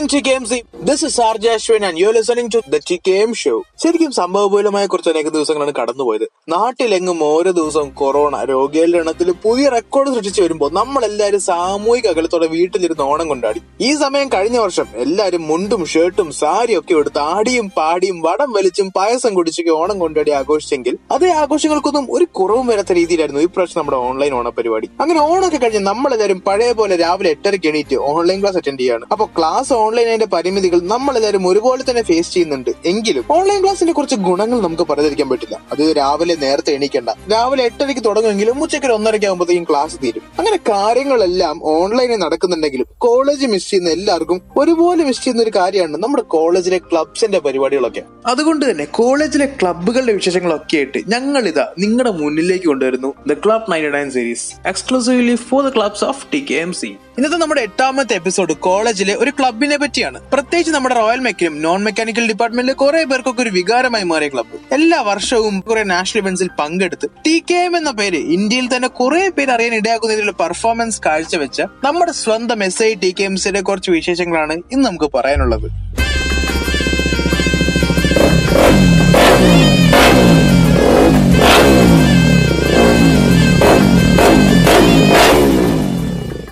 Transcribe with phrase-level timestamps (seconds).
[0.00, 0.56] Good to games
[0.88, 5.10] this is R Ashwin and you listening to the T K show ശരിക്കും സംഭവപൂലമായ കുറച്ച്
[5.12, 6.24] അനേക ദിവസങ്ങളാണ് കടന്നുപോയത്.
[6.54, 13.28] നാട്ടിലെങ്ങും ഓരോ ദിവസവും കൊറോണ രോഗികളുടെ എണ്ണത്തിൽ പുതിയ റെക്കോർഡ് സൃഷ്ടിച്ചു വരുമ്പോൾ നമ്മളെല്ലാവരും സാമൂഹിക അകലത്തോടെ വീട്ടിലിരുന്ന് ഓണം
[13.32, 13.60] കൊണ്ടാടി.
[13.88, 19.34] ഈ സമയം കഴിഞ്ഞ വർഷം എല്ലാവരും മുണ്ടും ഷർട്ടും സാരിയും ഒക്കെ എടുത്ത് ആടിയും പാടിയും വടം വലിച്ചും പായസം
[19.38, 24.48] കുടിച്ചൊക്കെ ഓണം കൊണ്ടാടി ആഘോഷിച്ചെങ്കിൽ അതേ ആഘോഷങ്ങൾക്കൊന്നും ഒരു കുറവും വരാത്ത രീതിയിലായിരുന്നു ഈ പ്രാവശ്യം നമ്മുടെ ഓൺലൈൻ ഓണ
[24.60, 29.06] പരിപാടി അങ്ങനെ ഓണമൊക്കെ കഴിഞ്ഞ് നമ്മളെല്ലാവരും പഴയ പോലെ രാവിലെ എട്ടരയ്ക്ക് എണീറ്റ് ഓൺലൈൻ ക്ലാസ് അറ്റൻഡ് ചെയ്യാണ്.
[29.14, 32.70] അപ്പോൾ ക്ലാസ് ഓൺലൈനിന്റെ പരിമിതികൾ നമ്മൾ എല്ലാവരും ഒരുപോലെ തന്നെ ഫേസ് ചെയ്യുന്നുണ്ട്.
[32.84, 35.56] എങ്കിലും ഓൺലൈൻ ക്ലാസിന്റെ കുറച്ച് ഗുണങ്ങൾ നമുക്ക് പറയാതിരിക്കാൻ പറ്റില്ല.
[35.72, 37.08] അത് രാവിലെ നേരത്തെ എണീക്കണ്ട.
[37.32, 40.22] രാവിലെ എട്ടരയ്ക്ക് തുടങ്ങുമെങ്കിലും ഉച്ചയ്ക്ക് ഒരു ഒന്നരയ്ക്ക് ആകുമ്പോഴത്തേക്കും ക്ലാസ് തീരും.
[40.38, 46.78] അങ്ങനെ കാര്യങ്ങളെല്ലാം ഓൺലൈനിൽ നടക്കുന്നുണ്ടെങ്കിലും കോളേജ് മിസ് ചെയ്യുന്ന എല്ലാവർക്കും ഒരുപോലെ മിസ് ചെയ്യുന്ന ഒരു കാര്യമാണ് നമ്മുടെ കോളേജിലെ
[46.78, 48.02] ക്ലബ്സിന്റെ പരിപാടികളൊക്കെ.
[48.26, 54.10] അതുകൊണ്ട് തന്നെ കോളേജിലെ ക്ലബ്ബുകളുടെ വിശേഷങ്ങളൊക്കെ ആയിട്ട് ഞങ്ങൾ ഇതാ നിങ്ങളുടെ മുന്നിലേക്ക് കൊണ്ടുവരുന്നു the club ninety nine
[54.10, 59.14] series exclusively for the clubs of T K M C ഇന്നത്തെ നമ്മുടെ എട്ടാമത്തെ എപ്പിസോഡ് കോളേജിലെ
[59.14, 60.20] ഒരു ക്ലബിനെ പറ്റിയാണ്.
[60.32, 65.60] പ്രത്യേകിച്ച് നമ്മുടെ റോയൽ മെക്കിനും നോൺ മെക്കാനിക്കൽ ഡിപ്പാർട്ട്മെന്റിലെ കുറെ പേർക്കൊക്കെ ഒരു വികാരമായി മാറിയ ക്ലബ്ബ് എല്ലാ വർഷവും
[65.60, 70.32] കുറെ നാഷണൽ ഇവന്റ്സിൽ പങ്കെടുത്ത് ടി കെ എം എന്ന പേര് ഇന്ത്യയിൽ തന്നെ കുറെ പേര് അറിയാൻ ഇടയാക്കുന്നതിലുള്ള
[70.32, 75.90] പെർഫോമൻസ് കാഴ്ചവെച്ച നമ്മുടെ സ്വന്തം S I T K M സിയുടെ കുറച്ച് വിശേഷങ്ങളാണ് ഇന്ന് നമുക്ക് പറയാനുള്ളത്.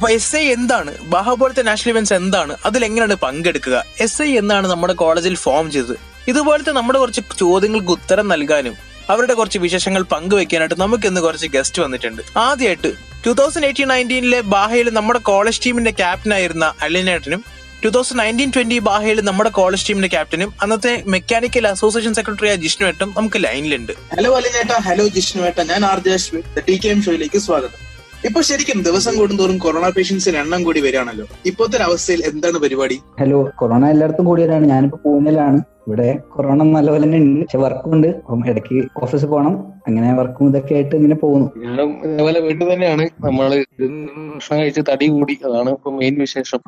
[0.06, 0.92] എസ് ഐ എന്താണ്?
[1.12, 2.54] ബാഹുപോലത്തെ നാഷണൽ ഇവന്റ്സ് എന്താണ്?
[2.68, 3.77] അതിൽ എങ്ങനെയാണ് പങ്കെടുക്കുക?
[4.04, 5.96] എസ് ഐ എന്നാണ് നമ്മുടെ കോളേജിൽ ഫോം ചെയ്തത്.
[6.32, 8.74] ഇതുപോലത്തെ നമ്മുടെ കുറച്ച് ചോദ്യങ്ങൾക്ക് ഉത്തരം നൽകാനും
[9.12, 12.22] അവരുടെ കുറച്ച് വിശേഷങ്ങൾ പങ്കുവെക്കാനായിട്ട് നമുക്ക് ഇന്ന് കുറച്ച് ഗസ്റ്റ് വന്നിട്ടുണ്ട്.
[12.46, 12.91] ആദ്യമായിട്ട്
[13.24, 17.42] ടൂ തൗസൻഡ് എയ്റ്റീൻ നയന്റീനിലെ ബാഹയിൽ നമ്മുടെ കോളേജ് ടീമിന്റെ ക്യാപ്റ്റനായിരുന്ന അലിനേട്ടനും
[17.82, 23.10] ടൂ തൗസൻഡ് നയന്റീൻ ട്വന്റി ബാഹയിൽ നമ്മുടെ കോളേജ് ടീമിന്റെ ക്യാപ്റ്റനും അന്നത്തെ മെക്കാനിക്കൽ അസോസിയേഷൻ സെക്രട്ടറി ആയ ജിഷ്ണുവേട്ടും
[23.19, 27.88] നമുക്ക് ലൈനിലുണ്ട് ഹലോ അലിനേട്ട ഹലോ ജിഷ്ണുവേട്ട ഞാൻ R J Ashwin T K M ഷോയിലേക്ക് സ്വാഗതം.
[28.27, 31.27] ഇപ്പൊ ശരിക്കും ദിവസം കൂടുന്തോറും കൊറോണ പേഷ്യൻസിന് എണ്ണം കൂടി വരികയാണല്ലോ.
[31.47, 32.97] ഇപ്പോഴത്തെ അവസ്ഥയിൽ എന്താണ് പരിപാടി?
[33.21, 34.67] ഹലോ കൊറോണ എല്ലായിടത്തും കൂടിയതാണ്.
[34.67, 38.09] ഞാനിപ്പോ പൂനെയിലാണ് ഇവിടെ കൊറോണ നല്ലപോലെ തന്നെ ഉണ്ട് പക്ഷെ വർക്കുണ്ട്.
[38.25, 39.54] അപ്പം ഇടയ്ക്ക് ഓഫീസിൽ പോകണം
[39.88, 41.49] അങ്ങനെ വർക്കും ഇതൊക്കെ ആയിട്ട് ഇങ്ങനെ പോകുന്നു.
[41.65, 43.06] ഞാനും ഇതേപോലെ വീട്ടിൽ തന്നെയാണ്.
[43.26, 43.49] നമ്മൾ
[43.81, 45.37] ഭക്ഷണം കഴിച്ച് തടി കൂടി.
[45.49, 46.60] അതാണ് ഇപ്പൊ മെയിൻ വിശേഷം.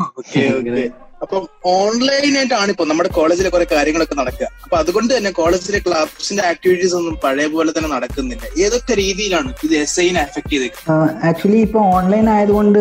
[1.24, 4.46] അപ്പം ഓൺലൈൻ ആയിട്ടാണ് ഓൺലൈനായിട്ടാണ് ഇപ്പൊ നമ്മുടെ കോളേജിലെ കുറെ കാര്യങ്ങളൊക്കെ നടക്കുക.
[4.64, 8.44] അപ്പൊ അതുകൊണ്ട് തന്നെ കോളേജിലെ ക്ലാസിന്റെ ആക്ടിവിറ്റീസ് ഒന്നും പഴയ പോലെ തന്നെ നടക്കുന്നില്ല.
[8.64, 12.80] ഏതൊക്കെ രീതിയിലാണ് ഇത് എസ് ഐനെ അഫക്ട് ചെയ്തേക്കുന്നത് ആക്ച്വലി ഇപ്പൊ ഓൺലൈൻ ആയതുകൊണ്ട്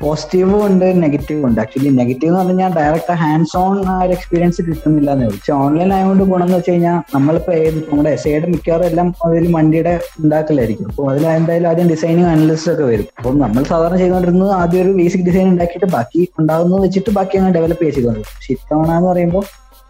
[0.00, 1.60] പോസിറ്റീവും ഉണ്ട് നെഗറ്റീവും ഉണ്ട്.
[1.64, 5.41] ആക്ച്വലി നെഗറ്റീവ് എന്ന് പറഞ്ഞാൽ ഡയറക്റ്റ് ഹാൻഡ്സ് ഓൺ ആ ഒരു എക്സ്പീരിയൻസ് കിട്ടുന്നില്ല എന്നേ ഉള്ളൂ.
[5.42, 9.46] പക്ഷെ ഓൺലൈൻ ആയതുകൊണ്ട് ഗുണം എന്ന് വെച്ച് കഴിഞ്ഞാൽ നമ്മളിപ്പോ ഏത് നമ്മുടെ എസ് ഐയുടെ മിക്കവാറും എല്ലാം അതിൽ
[9.54, 10.86] വണ്ടിയുടെ ഉണ്ടാക്കലായിരിക്കും.
[10.90, 13.06] അപ്പോൾ അതിൽ എന്തായാലും ആദ്യം ഡിസൈനിങ് അനലിസ്റ്റ് ഒക്കെ വരും.
[13.18, 17.84] അപ്പം നമ്മൾ സാധാരണ ചെയ്തുകൊണ്ടിരുന്നത് ആദ്യം ഒരു ബേസിക് ഡിസൈൻ ഉണ്ടാക്കിയിട്ട് ബാക്കി ഉണ്ടാകുന്നത് വെച്ചിട്ട് ബാക്കി അങ്ങനെ ഡെവലപ്പ്
[17.88, 18.34] ചെയ്തുകൊണ്ടിരുന്നത്.
[18.36, 19.44] പക്ഷെ ഇത്തവണ എന്ന് പറയുമ്പോൾ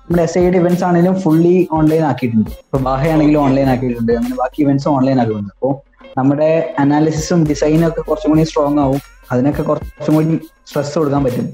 [0.05, 2.51] നമ്മുടെ എസ് ഐയുടെ ഇവന്റ്സ് ആണെങ്കിലും ഫുള്ളി ഓൺലൈൻ ആക്കിയിട്ടുണ്ട്.
[2.65, 4.13] ഇപ്പൊ ബാഹയാണെങ്കിലും ഓൺലൈൻ ആക്കിയിട്ടുണ്ട്.
[4.21, 5.75] അങ്ങനെ ബാക്കി ഇവന്റ്സ് ഓൺലൈൻ ആക്കിയിട്ടുണ്ട് അപ്പോൾ
[6.21, 6.51] നമ്മുടെ
[6.85, 9.03] അനാലിസിസും ഡിസൈനും ഒക്കെ കുറച്ചും കൂടി സ്ട്രോങ് ആവും.
[9.33, 10.39] അതിനൊക്കെ കുറച്ചും കൂടി
[10.71, 11.47] സ്ട്രെസ് കൊടുക്കാൻ പറ്റും.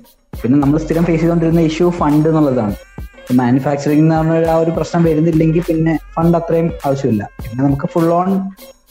[0.42, 2.74] പിന്നെ നമ്മൾ സ്ഥിരം ഫേസ് ചെയ്തുകൊണ്ടിരുന്ന ഇഷ്യൂ ഫണ്ട് എന്നുള്ളതാണ്.
[3.34, 7.30] മാനുഫാക്ചറിംഗ് എന്ന് പറഞ്ഞ ആ ഒരു പ്രശ്നം വരുന്നില്ലെങ്കിൽ പിന്നെ ഫണ്ട് അത്രയും ആവശ്യമില്ല.
[7.42, 8.30] പിന്നെ നമുക്ക് ഫുൾ ഓൺ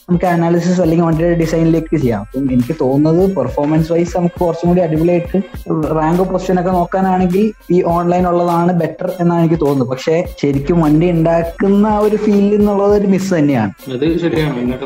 [0.10, 2.22] നമുക്ക് അനാലിസിസ് അല്ലെങ്കിൽ വണ്ടിയുടെ ഡിസൈനിലേക്ക് ചെയ്യാം.
[2.22, 5.38] അപ്പം എനിക്ക് തോന്നുന്നത് പെർഫോമൻസ് വൈസ് നമുക്ക് കുറച്ചും കൂടി അടിപൊളിയായിട്ട്
[5.98, 9.90] റാങ്ക് പൊസിഷൻ ഒക്കെ നോക്കാനാണെങ്കിൽ ഈ ഓൺലൈൻ ഉള്ളതാണ് ബെറ്റർ എന്നാണ് എനിക്ക് തോന്നുന്നത്.
[9.90, 13.74] പക്ഷേ ശരിക്കും വണ്ടി ഉണ്ടാക്കുന്ന ആ ഒരു ഫീൽ എന്നുള്ളത് ഒരു മിസ് തന്നെയാണ്.
[13.94, 14.78] അത് ശരിയാണ്.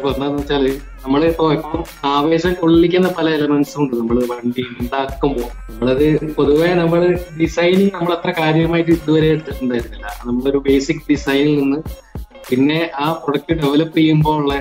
[1.04, 3.94] നമ്മളിപ്പോ ഇപ്പം ആവേശം കൊള്ളിക്കുന്ന പല എലമെന്റ്സും ഉണ്ട്.
[3.96, 6.06] നമ്മൾ വണ്ടി ഉണ്ടാക്കുമ്പോൾ നമ്മളത്
[6.38, 7.02] പൊതുവെ നമ്മൾ
[7.40, 10.08] ഡിസൈനിങ് നമ്മൾ അത്ര കാര്യമായിട്ട് ഇതുവരെ എടുത്തിട്ടുണ്ടായിരുന്നില്ല.
[10.26, 11.80] നമ്മളൊരു ബേസിക് ഡിസൈനിൽ നിന്ന്
[12.50, 14.54] പിന്നെ ആ പ്രൊഡക്റ്റ് ഡെവലപ്പ് ചെയ്യുമ്പോൾ ഉള്ള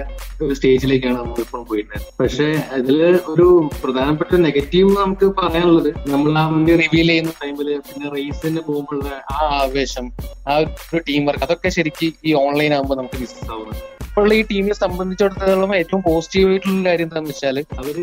[0.43, 2.47] ഒരു സ്റ്റേജിലേക്കാണ് നമ്മൾ ഇപ്പോൾ പോയിട്ടുള്ളത് പക്ഷെ
[2.77, 2.99] അതിൽ
[3.33, 3.47] ഒരു
[3.83, 10.07] പ്രധാനപ്പെട്ട നെഗറ്റീവ് നമുക്ക് പറയാനുള്ളത് നമ്മൾ ആ വണ്ടി റിവീൽ ചെയ്യുന്ന ടൈമിൽ പിന്നെ റേസിന് പോകുമ്പോഴുള്ള ആ ആവേശം
[10.47, 14.75] ആ ഒരു ടീം വർക്ക് അതൊക്കെ ശരിക്കും ഈ ഓൺലൈൻ ആകുമ്പോൾ നമുക്ക് മിസ് ആവുന്നത് ഇപ്പോൾ ഈ ടീമിനെ
[14.83, 17.97] സംബന്ധിച്ചിടത്തോളം ഏറ്റവും പോസിറ്റീവ് ആയിട്ടുള്ള കാര്യം എന്താണെന്ന് വെച്ചാൽ അവർ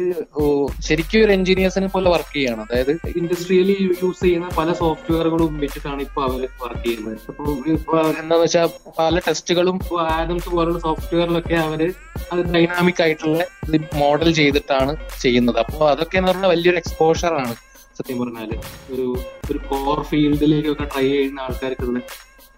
[0.88, 2.62] ശരിക്കും ഒരു എഞ്ചിനീയേഴ്സിനെ പോലെ വർക്ക് ചെയ്യാണ്.
[2.66, 7.18] അതായത് ഇൻഡസ്ട്രിയലി യൂസ് ചെയ്യുന്ന പല സോഫ്റ്റ്വെയറുകളും വെച്ചിട്ടാണ് ഇപ്പൊ അവർ വർക്ക് ചെയ്യുന്നത്.
[7.74, 8.68] അപ്പോൾ എന്താന്ന് വെച്ചാൽ
[9.00, 9.80] പല ടെസ്റ്റുകളും
[10.18, 11.84] ആഡംസ് പോലുള്ള സോഫ്റ്റ്വെയറിലൊക്കെ അവർ
[12.32, 13.44] അത് ഡൈനാമിക് ആയിട്ടുള്ള
[14.02, 14.94] മോഡൽ ചെയ്തിട്ടാണ്
[15.24, 15.60] ചെയ്യുന്നത്.
[15.66, 17.56] അപ്പോൾ അതൊക്കെ എന്ന് പറഞ്ഞാൽ വലിയൊരു എക്സ്പോഷർ ആണ്.
[18.00, 18.50] സത്യം പറഞ്ഞാൽ
[18.94, 19.06] ഒരു
[19.52, 22.00] ഒരു കോർ ഫീൽഡിലേക്കൊക്കെ ട്രൈ ചെയ്യുന്ന ആൾക്കാർക്കുള്ള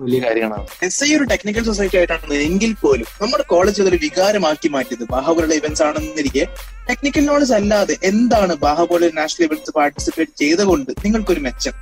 [0.03, 0.65] വലിയ കാര്യങ്ങളാണ്.
[0.87, 5.03] എസ് ഐ ഒരു ടെക്നിക്കൽ സൊസൈറ്റി ആയിട്ടാണ് എങ്കിൽ പോലും നമ്മുടെ കോളേജ് അതൊരു വികാരമാക്കി മാറ്റിയത്.
[5.13, 6.43] ബാഹുബലിയുടെ ഇവന്റ്സ് ആണെന്നിരിക്കെ
[6.89, 11.73] ടെക്നിക്കൽ നോളജ് അല്ലാതെ എന്താണ് ബാഹുപോലെ നാഷണൽ ഇവന്റ്സ് പാർട്ടിസിപ്പേറ്റ് ചെയ്തുകൊണ്ട് നിങ്ങൾക്കൊരു മെച്ചം?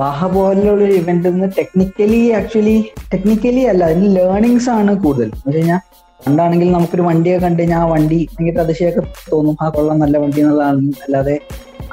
[0.00, 2.76] ബാഹ പോലുള്ള ഇവന്റ് ടെക്നിക്കലി ആക്ച്വലി
[3.14, 5.30] ടെക്നിക്കലി അല്ല അതിന് ലേണിങ്സ് ആണ് കൂടുതൽ.
[5.54, 5.80] കഴിഞ്ഞാൽ
[6.20, 9.02] പണ്ടാണെങ്കിൽ നമുക്കൊരു വണ്ടിയൊക്കെ കണ്ടു കഴിഞ്ഞാൽ ആ വണ്ടി ഭയങ്കര അതിശയൊക്കെ
[9.32, 9.54] തോന്നും.
[9.62, 10.80] ആ കൊള്ളാം നല്ല വണ്ടി എന്നുള്ളതാണ്.
[11.04, 11.36] അല്ലാതെ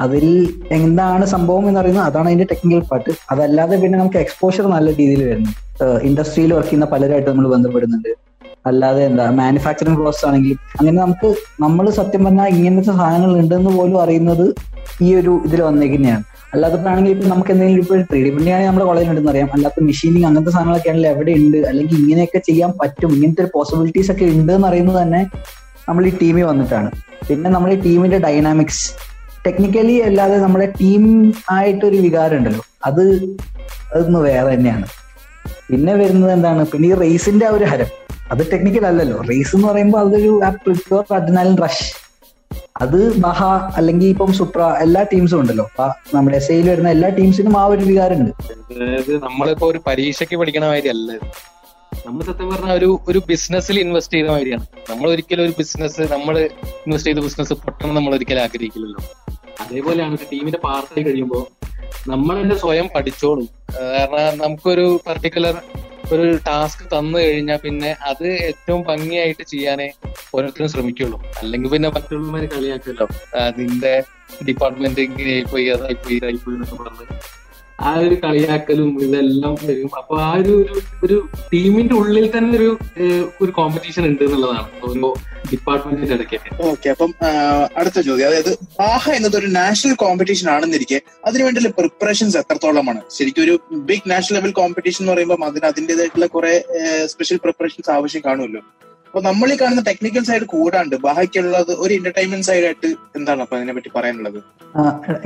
[0.04, 0.26] അതിൽ
[0.78, 5.52] എന്താണ് സംഭവം എന്ന് പറയുന്നത് അതാണ് അതിന്റെ ടെക്നിക്കൽ പാർട്ട് അതല്ലാതെ പിന്നെ നമുക്ക് എക്സ്പോഷർ നല്ല രീതിയിൽ വരുന്നു.
[6.08, 8.12] ഇൻഡസ്ട്രിയിൽ വർക്ക് ചെയ്യുന്ന പലരായിട്ട് നമ്മൾ ബന്ധപ്പെടുന്നുണ്ട്.
[8.70, 11.30] അല്ലാതെ എന്താ മാനുഫാക്ചറിങ് പ്രോസസ് ആണെങ്കിലും അങ്ങനെ നമുക്ക്
[11.64, 14.46] നമ്മൾ സത്യം പറഞ്ഞാൽ ഇങ്ങനത്തെ സാധനങ്ങൾ ഉണ്ടെന്ന് പോലും അറിയുന്നത്
[15.06, 16.24] ഈ ഒരു ഇതിൽ വന്നേക്കുന്നതാണ്.
[16.54, 19.50] അല്ലാത്തപ്പോഴാണെങ്കിൽ ഇപ്പൊ നമുക്ക് എന്തെങ്കിലും ഇപ്പോൾ ത്രീ ഡി പ്രിന്റിംഗ് ആണെങ്കിൽ നമ്മുടെ കോളേജിൽ ഉണ്ടെന്ന് അറിയാം.
[19.56, 21.58] അല്ലാത്ത മെഷീനിങ് അങ്ങനത്തെ സാധനങ്ങളൊക്കെ ആണെങ്കിൽ എവിടെ ഉണ്ട്?
[21.70, 23.12] അല്ലെങ്കിൽ ഇങ്ങനെയൊക്കെ ചെയ്യാൻ പറ്റും.
[23.18, 25.22] ഇങ്ങനത്തെ ഒരു പോസിബിലിറ്റീസ് ഒക്കെ ഉണ്ട് എന്ന് അറിയുന്നത് തന്നെ
[25.90, 26.90] നമ്മൾ ഈ ടീമിൽ വന്നിട്ടാണ്.
[27.30, 28.86] പിന്നെ നമ്മൾ ഈ ടീമിന്റെ ഡൈനാമിക്സ്
[29.46, 31.04] ടെക്നിക്കലി അല്ലാതെ നമ്മുടെ ടീം
[31.56, 33.04] ആയിട്ടൊരു വികാരം ഉണ്ടല്ലോ അത്
[33.96, 34.88] അതൊന്ന് വേറെ തന്നെയാണ്.
[35.70, 36.64] പിന്നെ വരുന്നത് എന്താണ്?
[36.72, 37.92] പിന്നെ ഈ റേസിന്റെ ആ ഒരു ഹരം.
[38.32, 39.18] അത് ടെക്നിക്കൽ അല്ലല്ലോ.
[39.30, 40.32] റേസ് എന്ന് പറയുമ്പോൾ അതൊരു
[40.66, 41.88] പ്രിപ്പർ അഡ്രിനാലിൻ റഷ്
[42.84, 43.44] അത് മഹ
[43.80, 45.66] അല്ലെങ്കിൽ ഇപ്പം സുപ്ര എല്ലാ ടീംസും ഉണ്ടല്ലോ.
[46.16, 48.32] നമ്മുടെ എസ് ഐയിൽ വരുന്ന എല്ലാ ടീംസിനും ആ ഒരു വികാരം ഉണ്ട്
[49.28, 51.12] നമ്മളിപ്പോ ഒരു പരീക്ഷയ്ക്ക് പഠിക്കണ മാതിരി അല്ല
[52.06, 54.66] നമ്മൾ സത്യം പറഞ്ഞ ഒരു ഒരു ബിസിനസ്സിൽ ഇൻവെസ്റ്റ് ചെയ്ത മാതിരിയാണ്.
[54.90, 56.36] നമ്മൾ ഒരിക്കലും ഒരു ബിസിനസ് നമ്മൾ
[56.86, 59.02] ഇൻവെസ്റ്റ് ചെയ്ത ബിസിനസ് പൊട്ടണം നമ്മൾ ഒരിക്കലും ആഗ്രഹിക്കില്ലല്ലോ.
[59.62, 61.44] അതേപോലെയാണ് ടീമിന്റെ പാർട്ടി കഴിയുമ്പോൾ
[62.08, 63.48] നമ്മൾ തന്നെ സ്വയം പഠിച്ചോളും.
[63.94, 65.56] കാരണം നമുക്കൊരു പർട്ടിക്കുലർ
[66.14, 69.88] ഒരു ടാസ്ക് തന്നു കഴിഞ്ഞാൽ പിന്നെ അത് ഏറ്റവും ഭംഗിയായിട്ട് ചെയ്യാനേ
[70.36, 71.18] ഓരോരുത്തരും ശ്രമിക്കുള്ളൂ.
[71.42, 73.08] അല്ലെങ്കിൽ പിന്നെ മറ്റുള്ളവരെ കളിയാക്കല്ലോ.
[73.60, 73.94] നിന്റെ
[74.48, 77.08] ഡിപ്പാർട്ട്മെന്റ് ഇങ്ങനെ പോയി അതായി പോയി ഇതായി പോയി എന്നൊക്കെ പറഞ്ഞ്
[77.82, 79.90] ആ ഒരു കളിയാക്കലും ഇതെല്ലാം വരും.
[79.98, 82.78] അപ്പൊ ആ ഒരു ഒരു- ഒരു ടീമിന്റെ ഉള്ളിൽ തന്നെ ഒരു
[83.42, 84.68] ഒരു കോമ്പറ്റീഷൻ ഉണ്ട് എന്നുള്ളതാണ്.
[84.84, 85.14] ഓരോ
[85.52, 87.14] ഡിപ്പാർട്ട്മെന്റിന്റെ ഇടയ്ക്കൊക്കെ ഓക്കെ അപ്പം
[87.78, 88.28] അടുത്ത ചോദ്യം.
[88.28, 93.02] അതായത് ബാഹ എന്നത് ഒരു നാഷണൽ കോമ്പറ്റീഷൻ ആണെന്നിരിക്കെ അതിനുവേണ്ടിയുള്ള പ്രിപ്പറേഷൻസ് എത്രത്തോളമാണ്?
[93.18, 96.66] ശരിക്കും ഒരു ബിഗ് നാഷണൽ ലെവൽ കോമ്പറ്റീഷൻ എന്ന് പറയുമ്പോൾ അതിന് അതിന്റേതായിട്ടുള്ള കുറെ
[97.06, 98.62] സ്പെഷ്യൽ പ്രിപ്പറേഷൻസ് ആവശ്യം കാണുമല്ലോ.
[99.06, 103.74] അപ്പൊ നമ്മൾ ഈ കാണുന്ന ടെക്നിക്കൽ സൈഡ് കൂടാണ്ട് ബാഹയ്ക്കുള്ളത് ഒരു എന്റർടൈൻമെന്റ് സൈഡ് ആയിട്ട് എന്താണ് അപ്പൊ അതിനെ
[103.74, 104.44] പറ്റി പറയാനുള്ളത്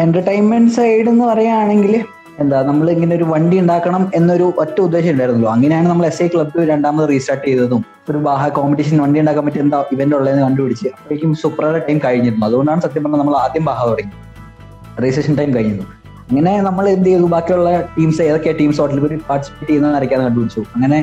[0.01, 2.03] എന്റർടൈൻമെന്റ് സൈഡ് എന്ന് പറയുകയാണെങ്കിൽ
[2.41, 6.59] എന്താ നമ്മൾ ഇങ്ങനെ ഒരു വണ്ടി ഉണ്ടാക്കണം എന്നൊരു ഒറ്റ ഉദ്ദേശം ഉണ്ടായിരുന്നല്ലോ അങ്ങനെയാണ് നമ്മൾ എസ് ഐ ക്ലബ്ബ്
[6.69, 7.81] രണ്ടാമത് റീസ്റ്റാർട്ട് ചെയ്തതും.
[8.09, 12.45] ഒരു ബാഹ കോമ്പറ്റീഷൻ വണ്ടി ഉണ്ടാക്കാൻ പറ്റിയ എന്താ ഇവന്റ് ഉള്ളതെന്ന് കണ്ടുപിടിച്ച് അപ്പോഴേക്കും സുപ്രയുടെ ടൈം കഴിഞ്ഞിരുന്നു.
[12.45, 14.13] അതുകൊണ്ടാണ് സത്യം പറഞ്ഞാൽ നമ്മൾ ആദ്യം ബാഹ തുടങ്ങി.
[15.03, 15.85] രജിസ്ട്രേഷൻ ടൈം കഴിഞ്ഞു.
[16.29, 17.27] അങ്ങനെ നമ്മൾ എന്ത് ചെയ്തു?
[17.35, 20.61] ബാക്കിയുള്ള ടീംസ് ഏതൊക്കെയാ ടീംസ് ഹോട്ടലിൽ പോയി പാർട്ടിസിപ്പേറ്റ് ചെയ്യുന്നത് അറിയിക്കാതെ കണ്ടുപിടിച്ചു.
[20.75, 20.99] അങ്ങനെ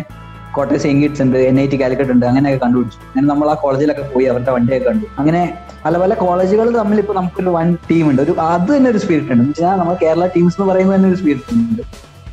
[0.56, 2.98] കോട്ടയം സെയിൻ കിറ്റ്സ് ഉണ്ട് എൻ ഐ ടി കാലിക്കറ്റ് ഉണ്ട് അങ്ങനെയൊക്കെ കണ്ടുപിടിച്ചു.
[3.08, 5.06] അങ്ങനെ നമ്മൾ ആ കോളേജിലൊക്കെ പോയി അവരുടെ വണ്ടിയൊക്കെ കണ്ടു.
[5.18, 5.42] അങ്ങനെ
[5.84, 8.22] പല പല കോളേജുകൾ തമ്മിൽ ഇപ്പൊ നമുക്കൊരു വൺ ടീം ഉണ്ട്.
[8.22, 9.44] ഒരു അത് തന്നെ ഒരു സ്പിരിറ്റ് ഉണ്ട്.
[9.48, 11.82] വെച്ചാൽ നമ്മൾ കേരള ടീംസ് എന്ന് പറയുന്നത് തന്നെ ഒരു സ്പിരിറ്റ് ഉണ്ട്.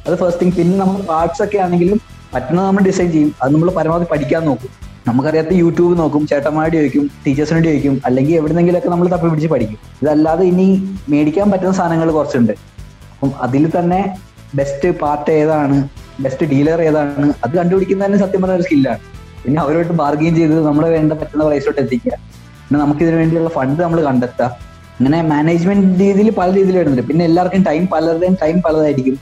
[0.07, 1.99] അത് ഫസ്റ്റ് തിങ് പിന്നെ നമ്മൾ പാർട്സ് ഒക്കെ ആണെങ്കിലും
[2.33, 3.31] പറ്റുന്നത് നമ്മൾ ഡിസൈൻ ചെയ്യും.
[3.41, 4.71] അത് നമ്മൾ പരമാവധി പഠിക്കാൻ നോക്കും.
[5.07, 9.79] നമുക്കറിയാത്ത യൂട്യൂബ് നോക്കും ചേട്ടന്മാരുടെ ചോദിക്കും ടീച്ചേഴ്സിനോട് ചോദിക്കും അല്ലെങ്കിൽ എവിടെന്നെങ്കിലൊക്കെ നമ്മൾ തപ്പി പിടിച്ച് പഠിക്കും.
[10.01, 10.67] ഇതല്ലാതെ ഇനി
[11.09, 12.53] മേടിക്കാൻ പറ്റുന്ന സാധനങ്ങൾ കുറച്ചുണ്ട്.
[13.13, 13.99] അപ്പം അതിൽ തന്നെ
[14.55, 15.77] ബെസ്റ്റ് പാർട്ട് ഏതാണ്?
[16.19, 17.33] ബെസ്റ്റ് ഡീലർ ഏതാണ്?
[17.43, 19.01] അത് കണ്ടുപിടിക്കുന്ന തന്നെ സത്യം പറഞ്ഞ ഒരു സ്കില്ലാണ്
[19.43, 22.13] പിന്നെ അവരോട്ട് ബാർഗെയിൻ ചെയ്ത് നമ്മളെ വേണ്ട പറ്റുന്ന പ്രൈസോട്ട് എത്തിക്കുക.
[22.65, 24.73] പിന്നെ നമുക്ക് ഇതിനു വേണ്ടിയുള്ള ഫണ്ട് നമ്മൾ കണ്ടെത്തുക.
[24.99, 27.07] അങ്ങനെ മാനേജ്മെന്റ് രീതിയിൽ പല രീതിയിൽ വരുന്നുണ്ട്.
[27.07, 29.15] പിന്നെ എല്ലാവർക്കും ടൈം പലരുടെയും ടൈം പലതായിരിക്കും.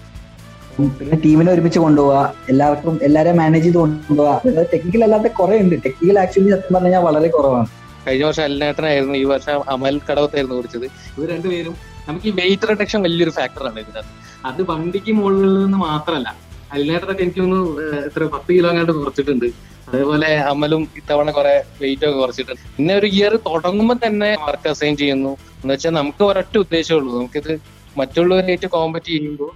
[0.99, 2.33] പിന്നെ ടീമിനെ ഒരുമിച്ച് കൊണ്ടുപോവുക.
[2.49, 4.41] എല്ലാവർക്കും എല്ലാവരെയും മാനേജ് ചെയ്ത് കൊണ്ടുപോവുക.
[4.45, 5.75] അതായത് ടെക്നിക്കൽ അല്ലാത്ത കുറെ ഉണ്ട്.
[5.85, 7.67] ടെക്നിക്കൽ ആക്ച്വലി സത്യം പറഞ്ഞു കഴിഞ്ഞാൽ വളരെ കുറവാണ്.
[8.05, 11.75] കഴിഞ്ഞ വർഷം അലിനേട്ടനായിരുന്നു ഈ വർഷം അമൽ കടവത്തായിരുന്നു കുറിച്ചത് ഇവർ രണ്ടുപേരും
[12.07, 14.13] നമുക്ക് ഈ വെയിറ്റ് റിഡക്ഷൻ വലിയൊരു ഫാക്ടറാണ് ഇതിനകത്ത്.
[14.45, 16.29] അത് വണ്ടിക്ക് മുകളിൽ നിന്ന് മാത്രമല്ല
[16.71, 17.41] അലിനേട്ടനൊക്കെ എനിക്ക്
[17.83, 19.47] ഏഹ്, എത്ര പത്ത് കിലോ അങ്ങോട്ട് കുറച്ചിട്ടുണ്ട്.
[19.87, 22.61] അതേപോലെ അമലും ഇത്തവണ കുറെ വെയിറ്റ് ഒക്കെ കുറച്ചിട്ടുണ്ട്.
[22.75, 25.31] പിന്നെ ഒരു ഇയർ തുടങ്ങുമ്പോൾ തന്നെ വർക്ക് അസൈൻ ചെയ്യുന്നു.
[25.57, 27.51] എന്ന് വെച്ചാൽ നമുക്ക് ഒരൊറ്റ ഉദ്ദേശമുള്ളൂ നമുക്കിത്
[27.95, 29.51] മറ്റുള്ളവരായിട്ട് കോമ്പറ്റ് ചെയ്യുമ്പോൾ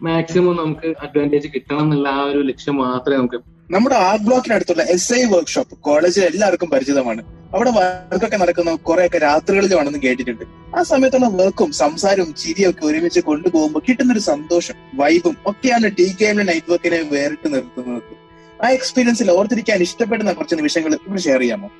[0.00, 3.38] മാക്സിമം നമുക്ക് അഡ്വാന്റേജ് കിട്ടണം എന്നുള്ള ആ ഒരു ലക്ഷ്യം മാത്രമേ നമുക്ക്
[3.70, 7.22] നമ്മുടെ ആർട്ട് ബ്ലോക്കിനടുത്തുള്ള എസ് ഐ വർക്ക്ഷോപ്പ് കോളേജിൽ എല്ലാവർക്കും പരിചിതമാണ്.
[7.54, 10.44] അവിടെ വർക്കൊക്കെ നടക്കുന്ന കുറെയൊക്കെ രാത്രികളിലുമാണെന്ന് കേട്ടിട്ടുണ്ട്.
[10.76, 16.52] ആ സമയത്തുള്ള വർക്കും സംസാരവും ചിരിയും ഒക്കെ ഒരുമിച്ച് കൊണ്ടുപോകുമ്പോൾ കിട്ടുന്നൊരു സന്തോഷം വൈബും ഒക്കെയാണ് ടി കെ എമ്മിന്റെ
[16.52, 18.02] നൈറ്റ് വർക്കിനെ വേറിട്ട് നിർത്തുന്നത്.
[18.64, 21.70] ആ എക്സ്പീരിയൻസിൽ ഓർത്തിരിക്കാൻ ഇഷ്ടപ്പെടുന്ന കുറച്ച് നിമിഷങ്ങൾ ഇവിടെ ഷെയർ ചെയ്യാമോ?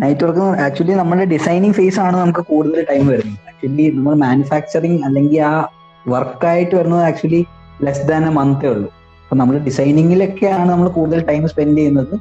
[0.00, 3.38] നൈറ്റ് വർക്ക് ആക്ച്വലി നമ്മുടെ ഡിസൈനിങ് ഫേസ് ആണ് നമുക്ക് കൂടുതൽ ടൈം വരുന്നത്.
[3.48, 5.68] ആക്ച്വലി നമ്മൾ മാനുഫാക്ചറിങ് അല്ലെങ്കിൽ ആ
[6.08, 7.46] വർക്കായിട്ട് വരുന്നത് ആക്ച്വലി
[7.82, 9.03] ലെസ് ദാൻ എ മന്തേ ഉള്ളൂ.
[9.34, 12.12] അപ്പൊ നമ്മൾ ഡിസൈനിങ്ങിലൊക്കെയാണ് നമ്മൾ കൂടുതൽ ടൈം സ്പെൻഡ് ചെയ്യുന്നത്.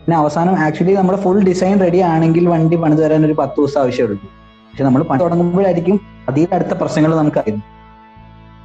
[0.00, 4.16] പിന്നെ അവസാനം ആക്ച്വലി നമ്മുടെ ഫുൾ ഡിസൈൻ റെഡി ആണെങ്കിൽ വണ്ടി പണിത് തരാൻ ഒരു പത്ത് ദിവസം ആവശ്യമുള്ളൂ
[4.70, 5.96] പക്ഷെ നമ്മൾ പണി തുടങ്ങുമ്പോഴായിരിക്കും
[6.30, 7.68] അതിൽ അടുത്ത പ്രശ്നങ്ങൾ നമുക്ക് അറിയുന്നത്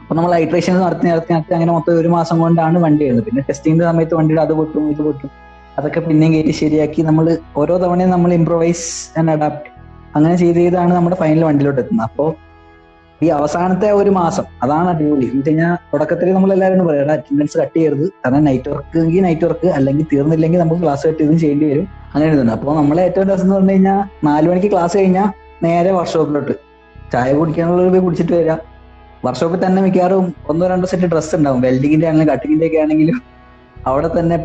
[0.01, 3.25] അപ്പൊ നമ്മൾ ഹൈഡ്രേഷൻ നടത്തി നടത്തി നടത്തി അങ്ങനെ മൊത്തം ഒരു മാസം കൊണ്ടാണ് വണ്ടി വരുന്നത്.
[3.27, 5.31] പിന്നെ ടെസ്റ്റിംഗിന്റെ സമയത്ത് വണ്ടിയുടെ അത് പൊട്ടും ഇത് പൊട്ടും.
[5.77, 7.25] അതൊക്കെ പിന്നെയും കയറ്റി ശരിയാക്കി നമ്മൾ
[7.61, 8.85] ഓരോ തവണയും നമ്മൾ ഇംപ്രൊവൈസ്
[9.19, 9.71] ആൻഡ് അഡാപ്റ്റ്
[10.17, 12.29] അങ്ങനെ ചെയ്ത് ചെയ്താണ് നമ്മുടെ ഫൈനൽ വണ്ടിയിലോട്ട് എത്തുന്നത് അപ്പോൾ
[13.23, 15.25] ഈ അവസാനത്തെ ഒരു മാസം അതാണ് അടിപൊളി.
[15.25, 18.07] എന്ന് വെച്ച് കഴിഞ്ഞാൽ തുടക്കത്തിൽ നമ്മൾ എല്ലാവരും പറയാം അറ്റൻഡൻസ് കട്ട് ചെയ്യരുത്.
[18.07, 21.87] കാരണം നൈറ്റ് വർക്ക് എങ്കിൽ നൈറ്റ് വർക്ക് അല്ലെങ്കിൽ തീർന്നില്ലെങ്കിൽ നമുക്ക് ക്ലാസ് കട്ട് ചെയ്തും ചെയ്യേണ്ടി വരും.
[22.13, 22.51] അങ്ങനെ ഇതുണ്ട്.
[22.51, 25.27] അപ്പോൾ നമ്മളെ ഏറ്റവും രസം എന്ന് പറഞ്ഞു കഴിഞ്ഞാൽ നാല് മണിക്ക് ക്ലാസ് കഴിഞ്ഞാൽ
[25.63, 26.51] നേരെ വർക്ക്ഷോപ്പിലോട്ട്
[27.13, 28.59] ചായ കുടിക്കാനുള്ള പോയി കുടിച്ചിട്ട് വരാം.
[29.25, 31.61] വർക്ക്ഷോപ്പിൽ തന്നെ മിക്കവാറും ഒന്നോ രണ്ടോ സെറ്റ് ഡ്രസ്സ് ഉണ്ടാവും.
[31.61, 33.21] വെൽഡിങ്ങിന്റെ ആണെങ്കിലും കട്ടിങ്ങിന്റെ ഒക്കെ ആണെങ്കിലും.
[33.87, 34.37] അവിടെ തന്നെ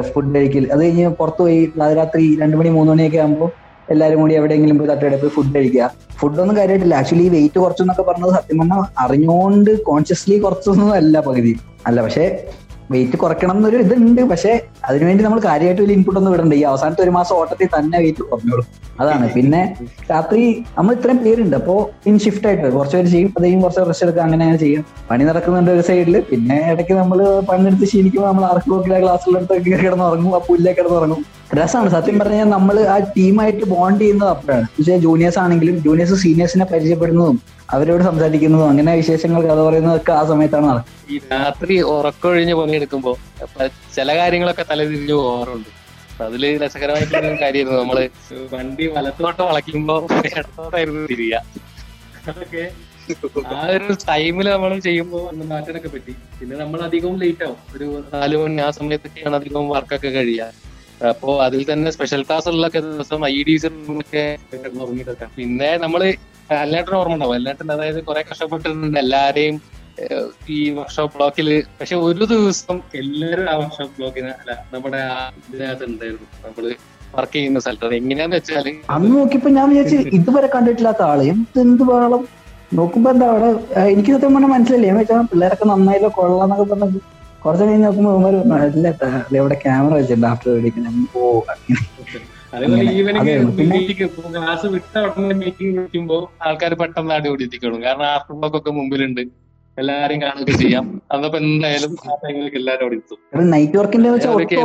[0.00, 0.72] ഫുഡ് കഴിക്കൽ.
[0.72, 3.50] അത് കഴിഞ്ഞ് പുറത്ത് പോയി രാത്രി രണ്ടു മണി മൂന്ന് മണിയൊക്കെ ആകുമ്പോൾ
[3.90, 5.90] എല്ലാവരും കൂടി എവിടെയെങ്കിലും പോയി തട്ടിയെടുപ്പ് ഫുഡ് കഴിക്കുക.
[6.20, 11.58] ഫുഡൊന്നും കാര്യമായിട്ടില്ല ആക്ച്വലി ഈ വെയിറ്റ് കുറച്ചെന്നൊക്കെ പറഞ്ഞത് സത്യം പറഞ്ഞാൽ അറിഞ്ഞുകൊണ്ട് കോൺഷ്യസ്ലി കുറച്ചൊന്നും അല്ല പകുതി.
[11.86, 12.46] അല്ല പക്ഷേ
[12.90, 14.22] വെയിറ്റ് കുറയ്ക്കണം എന്നൊരു ഇതുണ്ട്.
[14.22, 18.22] പക്ഷേ അതിനുവേണ്ടി നമ്മൾ കാര്യമായിട്ട് വലിയ ഇൻപുട്ട് ഒന്നും വിടണ്ട ഈ അവസാനത്തെ ഒരു മാസം ഓട്ടത്തിൽ തന്നെ വെയിറ്റ്
[18.22, 18.66] കുറഞ്ഞോളും.
[19.00, 19.28] അതാണ്.
[19.34, 19.76] പിന്നെ
[20.10, 23.34] രാത്രി നമ്മൾ ഇത്രയും പേരുണ്ട് അപ്പോ ഇൻ ഷിഫ്റ്റ് ആയിട്ട് കുറച്ച് പേര് ചെയ്യും.
[23.36, 24.22] അത് കഴിഞ്ഞ് കുറച്ച് റെസ്റ്റ് എടുക്കുക.
[24.22, 24.84] അങ്ങനെ ചെയ്യും.
[25.10, 30.38] പണി നടക്കുന്നുണ്ട് ഒരു സൈഡിൽ പിന്നെ ഇടയ്ക്ക് നമ്മൾ പണിയെടുത്ത് ശീലിക്കുമ്പോൾ നമ്മൾ ആർക്കും നോക്കിയ ക്ലാസ്സിലെടുത്ത് കിടന്നുറങ്ങും ആ
[30.38, 31.24] പുല്ലേ കിടന്ന് ഉറങ്ങും.
[31.58, 31.90] രസമാണ്.
[31.94, 34.66] സത്യം പറഞ്ഞാൽ നമ്മൾ ആ ടീമായിട്ട് ബോണ്ട് ചെയ്യുന്നത് അപ്പോഴാണ്.
[34.76, 37.38] പക്ഷേ ജൂനിയേഴ്സ് ആണെങ്കിലും ജൂനിയേഴ്സ് സീനിയേഴ്സിനെ പരിചയപ്പെടുന്നതും
[37.74, 40.70] അവരോട് സംസാരിക്കുന്നതും അങ്ങനെ വിശേഷങ്ങൾ കഥ പറയുന്നതൊക്കെ ആ സമയത്താണ്
[41.12, 43.12] ഈ രാത്രി ഉറക്കൊഴിഞ്ഞ് പണിയെടുക്കുമ്പോ
[43.96, 45.70] ചില കാര്യങ്ങളൊക്കെ തലതിരിഞ്ഞു പോകാറുണ്ട്.
[46.26, 47.78] അതിൽ രസകരമായിട്ടുള്ള കാര്യമായിരുന്നു.
[47.82, 47.98] നമ്മൾ
[48.54, 49.96] വണ്ടി വലത്തോട്ട് വളയ്ക്കുമ്പോ
[50.30, 51.34] ഇടത്തോട്ടായിരുന്നു തിരിയ
[52.28, 52.64] അതൊക്കെ
[53.54, 56.12] ആ ഒരു ടൈമിൽ നമ്മൾ ചെയ്യുമ്പോ ഒന്ന് മാറ്റാനൊക്കെ പറ്റി.
[56.40, 57.58] പിന്നെ നമ്മൾ അധികവും ലേറ്റ് ആവും.
[57.76, 60.46] ഒരു നാല് മണി ആ സമയത്തൊക്കെയാണ് അധികം വർക്കൊക്കെ കഴിയുക.
[61.10, 63.54] അപ്പോ അതിൽ തന്നെ സ്പെഷ്യൽ ക്ലാസ് ഉള്ള ദിവസം ഐ ഡി
[63.94, 64.24] ഒക്കെ
[64.82, 65.26] ഉറങ്ങിയിട്ടൊക്കെ.
[65.38, 66.02] പിന്നെ നമ്മൾ
[66.62, 67.34] അല്ലാട്ടിന് ഓർമ്മ ഉണ്ടാവും.
[67.38, 69.56] അല്ലാട്ടൻ അതായത് കുറെ കഷ്ടപ്പെട്ടിട്ടുണ്ട് എല്ലാരെയും
[70.48, 75.16] ഈ വർക്ക്ഷോപ്പ് ബ്ലോക്കിൽ പക്ഷെ ഒരു ദിവസം എല്ലാരും ആ വർക്ക്ഷോപ്പ് ബ്ലോക്കിന് അല്ല നമ്മുടെ ആ
[75.48, 76.64] ഇതിനകത്ത് ഉണ്ടായിരുന്നു നമ്മൾ
[77.16, 77.94] വർക്ക് ചെയ്യുന്ന സ്ഥലത്ത്.
[78.00, 81.20] എങ്ങനെയാന്ന് വെച്ചാൽ അന്ന് നോക്കിയപ്പോ ഞാൻ വിചാരിച്ചു ഇതുവരെ കണ്ടിട്ടില്ലാത്ത ആൾ.
[81.64, 82.22] എന്ത് ബഹളം?
[82.78, 83.48] നോക്കുമ്പോ എന്താ അവിടെ
[83.92, 87.00] എനിക്ക് സത്യം പറഞ്ഞാൽ മനസ്സിലല്ലേ ഞാൻ വെച്ചാൽ പിള്ളേരൊക്കെ നന്നായില്ല കൊള്ളാന്നൊക്കെ പറഞ്ഞത്
[87.44, 88.88] കുറച്ച് കഴിഞ്ഞ് നോക്കുമ്പോ ഇവന്മാര് നല്ല
[89.40, 90.26] ഇവിടെ ക്യാമറ വെച്ചിട്ടുണ്ട്.
[90.32, 91.22] ആഫ്റ്റർ വെഡിങ് ഓ
[94.30, 96.18] ക്ലാസ് വിട്ട ഉടനെ മീറ്റിംഗ് വിളിക്കുമ്പോ
[96.48, 99.22] ആൾക്കാർ പെട്ടെന്ന് അടി ഓടിത്തിക്കണം കാരണം ആഫ്റ്റർ ബ്ലോക്ക് ഒക്കെ മുമ്പിലുണ്ട്.
[99.78, 100.86] എല്ലാരും കാണുകയൊക്കെ ചെയ്യാം.
[101.14, 101.92] അതപ്പോ എന്തായാലും
[102.60, 103.18] എല്ലാരും ഓടിയെത്തും
[103.54, 104.10] നൈറ്റ് വർക്കിന്റെ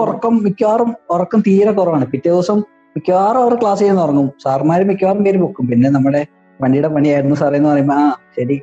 [0.03, 2.05] ഉറക്കം മിക്കവാറും ഉറക്കം തീരെ കുറവാണ്.
[2.13, 2.57] പിറ്റേ ദിവസം
[2.95, 4.27] മിക്കവാറും അവർ ക്ലാസ് ചെയ്യാൻ ഉറങ്ങും.
[4.43, 5.65] സാർമാര് മിക്കവാറും പേര് പൊക്കും.
[5.71, 6.21] പിന്നെ നമ്മുടെ
[6.59, 8.05] വണ്ടിയുടെ പണിയായിരുന്നു സാറേ എന്ന് പറയുമ്പോ ആ
[8.37, 8.57] ശരി.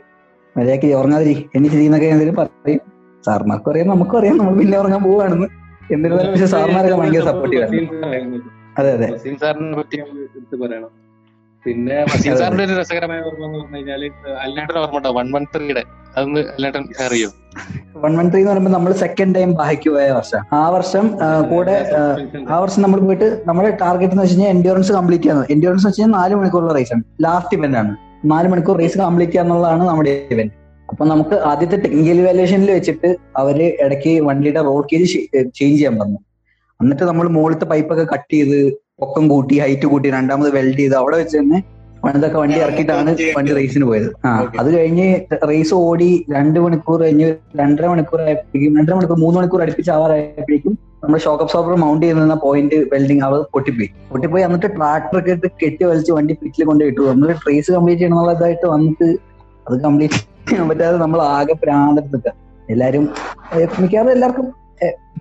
[0.57, 1.35] മര്യാദയ്ക്ക് ഉറങ്ങാതിരി.
[1.57, 2.83] എനിക്ക് ചെയ്യുന്നൊക്കെ എന്തെങ്കിലും പറയും.
[3.25, 5.49] സാർമാർക്കും അറിയാം നമുക്കും അറിയാം നമ്മൾ പിന്നെ ഉറങ്ങാൻ പോവാണെന്ന്.
[5.91, 8.39] എന്നിരുന്നാലും പക്ഷെ സാർമാരൊക്കെ ഭയങ്കര സപ്പോർട്ടീവ് ആയിരുന്നു
[8.79, 9.09] അതെ അതെ.
[9.41, 9.97] സാറിനെ പറ്റി
[10.37, 10.91] എടുത്ത് പറയണം.
[11.67, 14.03] പിന്നെ വസീം സാറിന്റെ ഒരു രസകരമായ ഓർമ്മ എന്ന് പറഞ്ഞു കഴിഞ്ഞാൽ
[14.43, 15.83] അല്ലാട്ടൻ ഓർമ്മ ഉണ്ടാവും വൺ വൺ ത്രീയുടെ
[16.17, 17.29] അതൊന്ന് അല്ലാട്ടൻ അറിയോ?
[18.03, 20.43] വൺ വൺ ത്രീ എന്ന് പറയുമ്പോൾ നമ്മൾ സെക്കൻഡ് ടൈം ബാഹിക്ക് പോയ വർഷം.
[20.53, 21.05] ആ വർഷം
[21.51, 21.77] കൂടെ
[22.49, 26.03] ആ, വർഷം നമ്മൾ പോയിട്ട് നമ്മുടെ ടാർഗറ്റ് എന്ന് വെച്ച് കഴിഞ്ഞാൽ എൻഡ്യൂറൻസ് കംപ്ലീറ്റ് ചെയ്യാൻ എൻഡ്യൂറൻസ് എന്ന് വെച്ച്
[26.03, 27.05] കഴിഞ്ഞാൽ നാല് മണിക്കൂറുള്ള റേസ് ആണ്.
[27.21, 27.93] ലാസ്റ്റ് ഇവന്റ് ആണ്.
[28.25, 30.55] നാല് മണിക്കൂർ റേസ് കംപ്ലീറ്റ് ചെയ്യാന്നുള്ളതാണ് നമ്മുടെ ഇവന്റ്
[30.95, 35.07] അപ്പൊ നമുക്ക് ആദ്യത്തെ ടെക്നിക്കൽ വാലുവേഷനിൽ വെച്ചിട്ട് അവർ ഇടയ്ക്ക് വണ്ടിയുടെ റോഡ് കേജ്
[35.53, 36.19] ചേഞ്ച് ചെയ്യാൻ പറഞ്ഞു.
[36.81, 38.59] എന്നിട്ട് നമ്മൾ മുകളിലത്തെ പൈപ്പൊക്കെ കട്ട് ചെയ്ത്
[39.01, 41.59] പൊക്കം കൂട്ടി ഹൈറ്റ് കൂട്ടി രണ്ടാമത് വെൽഡ് ചെയ്ത് അവിടെ വെച്ച് തന്നെ
[42.03, 44.09] പണിതൊക്കെ വണ്ടി ഇറക്കിയിട്ടാണ് വണ്ടി റേസിന് പോയത്.
[44.25, 44.31] ആ.
[44.61, 45.07] അത് കഴിഞ്ഞ്
[45.51, 47.29] റേസ് ഓടി രണ്ട് മണിക്കൂർ കഴിഞ്ഞ്
[47.61, 52.37] രണ്ടര മണിക്കൂർ ആയപ്പോഴേക്കും രണ്ടര മണിക്കൂർ മൂന്ന് മണിക്കൂർ അടുപ്പിച്ച് ആവാറായപ്പോഴേക്കും നമ്മുടെ ഷോക്ക് അബ്സോർബർ മൗണ്ട് ചെയ്ത് നിന്ന
[52.45, 53.89] പോയിന്റ് വെൽഡിങ് അവർ പൊട്ടിപ്പോയി.
[54.13, 59.09] പൊട്ടിപ്പോയി എന്നിട്ട് ട്രാക്ടർ ഒക്കെ ഇട്ട് കെട്ടി വലിച്ച് വണ്ടി പിറ്റിൽ കൊണ്ടുപോയിട്ടു നമ്മൾ ട്രേസ് കംപ്ലീറ്റ് ചെയ്യണമെന്നുള്ളതായിട്ട് വന്നിട്ട്
[59.67, 60.21] അത് കംപ്ലീറ്റ്
[60.71, 62.31] പറ്റാതെ നമ്മൾ ആകെ പ്രാന്തെടുത്തിട്ട്.
[62.73, 63.05] എല്ലാരും
[63.83, 64.47] മിക്കവാറും എല്ലാവർക്കും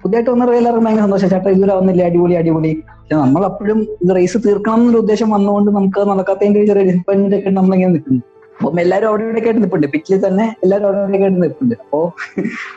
[0.02, 1.30] പുതിയതായിട്ട് വന്ന എല്ലാവർക്കും ഭയങ്കര സന്തോഷം.
[1.34, 2.72] ചേട്ടാ ഇതുവരെ വന്നില്ല അടിപൊളി അടിപൊളി.
[3.12, 3.80] നമ്മൾ അപ്പോഴും
[4.18, 8.22] റേസ് തീർക്കണം എന്നൊരു ഉദ്ദേശം വന്നുകൊണ്ട് നമുക്ക് നടക്കാത്തതിന്റെ ചെറിയ ഡിസപ്പോയിന്റ് ഒക്കെ നമ്മളിങ്ങനെ നിൽക്കുന്നു.
[8.58, 12.00] അപ്പം എല്ലാവരും അവിടെ ഇവിടെ കേട്ട് നിൽപ്പുണ്ട് പിച്ചിൽ തന്നെ എല്ലാവരും അവിടെ ഇവിടെ കേട്ട് നിൽപ്പുണ്ട് അപ്പോ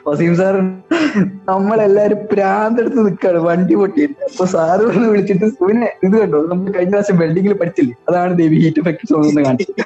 [0.07, 0.55] വസീം സാർ
[1.51, 6.41] നമ്മളെല്ലാരും പ്രാന്തെടുത്ത് നിൽക്കാണ് വണ്ടി പൊട്ടിയിട്ട് അപ്പൊ സാറ് വന്ന് വിളിച്ചിട്ട് പിന്നെ ഇത് കണ്ടോ?
[6.53, 7.95] നമ്മൾ കഴിഞ്ഞ പ്രാവശ്യം വെൽഡിങ്ങിൽ പഠിച്ചില്ലേ?
[8.09, 9.85] അതാണ് ദേവി ഹീറ്റ് എഫക്ട് സോങ്ങ് കാണിച്ചത്.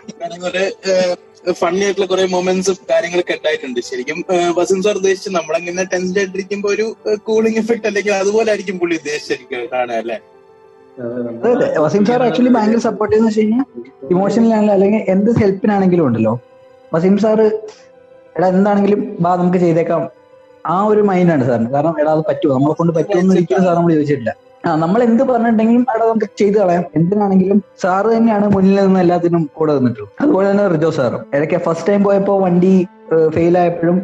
[1.60, 3.80] ഫണ്ണി ആയിട്ടുള്ള കുറെ മൊമെന്റ്സും കാര്യങ്ങളൊക്കെ ഉണ്ടായിട്ടുണ്ട്.
[3.90, 4.18] ശരിക്കും
[4.58, 6.86] വസീം സാർ ഉദ്ദേശിച്ച് നമ്മളങ്ങനെ ടെൻഷൻ ആയിട്ടിരിക്കുമ്പോ ഒരു
[7.28, 10.18] കൂളിംഗ് എഫക്ട് അല്ലെങ്കിൽ അതുപോലെ ആയിരിക്കും പുള്ളി ഉദ്ദേശിച്ചിരിക്കുക കാണുക അല്ലെ?
[11.84, 13.64] വസീം സാർ ആക്ച്വലി ഭയങ്കര സപ്പോർട്ട് ചെയ്യുന്ന വെച്ച് കഴിഞ്ഞാൽ
[14.14, 16.32] ഇമോഷണൽ ആണെങ്കിലും അല്ലെങ്കിൽ എന്ത് ഹെൽപ്പിനാണെങ്കിലും ഉണ്ടല്ലോ.
[16.94, 17.46] വസീം സാറ്
[18.36, 20.02] എടാ എന്താണെങ്കിലും ബാ നമുക്ക് ചെയ്തേക്കാം.
[20.72, 21.70] ആ ഒരു മൈൻഡാണ് സാറിന്.
[21.74, 22.52] കാരണം എടാ അത് പറ്റുമോ?
[22.58, 24.32] നമ്മളെ കൊണ്ട് പറ്റുമെന്ന് ഒരിക്കലും സാർ നമ്മൾ ചോദിച്ചിട്ടില്ല.
[24.66, 26.84] ആ നമ്മൾ എന്ത് പറഞ്ഞിട്ടുണ്ടെങ്കിലും അവിടെ നമുക്ക് ചെയ്തു കളയാം.
[26.98, 31.22] എന്തിനാണെങ്കിലും സാറ് തന്നെയാണ് മുന്നിൽ നിന്ന് എല്ലാത്തിനും കൂടെ നിന്നിട്ടുള്ളൂ അതുപോലെ തന്നെ റിജോ സാറും.
[31.36, 32.74] ഇടയ്ക്ക് ഫസ്റ്റ് ടൈം പോയപ്പോ വണ്ടി
[33.36, 33.98] ഫെയിൽ ആയപ്പോഴും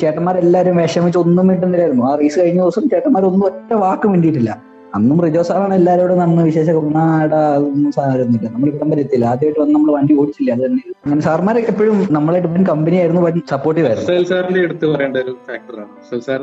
[0.00, 2.04] ചേട്ടന്മാരെല്ലാരും വിഷമിച്ച് ഒന്നും മിണ്ടുന്നില്ലായിരുന്നു.
[2.10, 4.50] ആ റേസ് കഴിഞ്ഞ ദിവസം ചേട്ടന്മാർ ഒന്നും ഒറ്റ വാക്ക് മിണ്ടിയിട്ടില്ല.
[4.96, 8.48] അന്നും റിജോ സാറാണ് എല്ലാവരോടും നന്ന് വിശേഷം നാടാ അതൊന്നും സാരമൊന്നുമില്ല.
[8.54, 10.50] നമ്മൾ ഇവിടം വരെ എത്തില്ല ആദ്യമായിട്ട് വന്ന് നമ്മൾ വണ്ടി ഓടിച്ചില്ല?
[10.56, 10.82] അത് തന്നെ.
[11.04, 13.22] അങ്ങനെ സാർമാരൊക്കെ എപ്പോഴും നമ്മളായിട്ട് ഇവൻ കമ്പനി ആയിരുന്നു
[13.54, 16.42] സപ്പോർട്ടീവ് ആയിരുന്നു അഫ്സൽ സാറിന്റെ എടുത്ത് പറയേണ്ട ഒരു ഫാക്ടറാണ് സാർ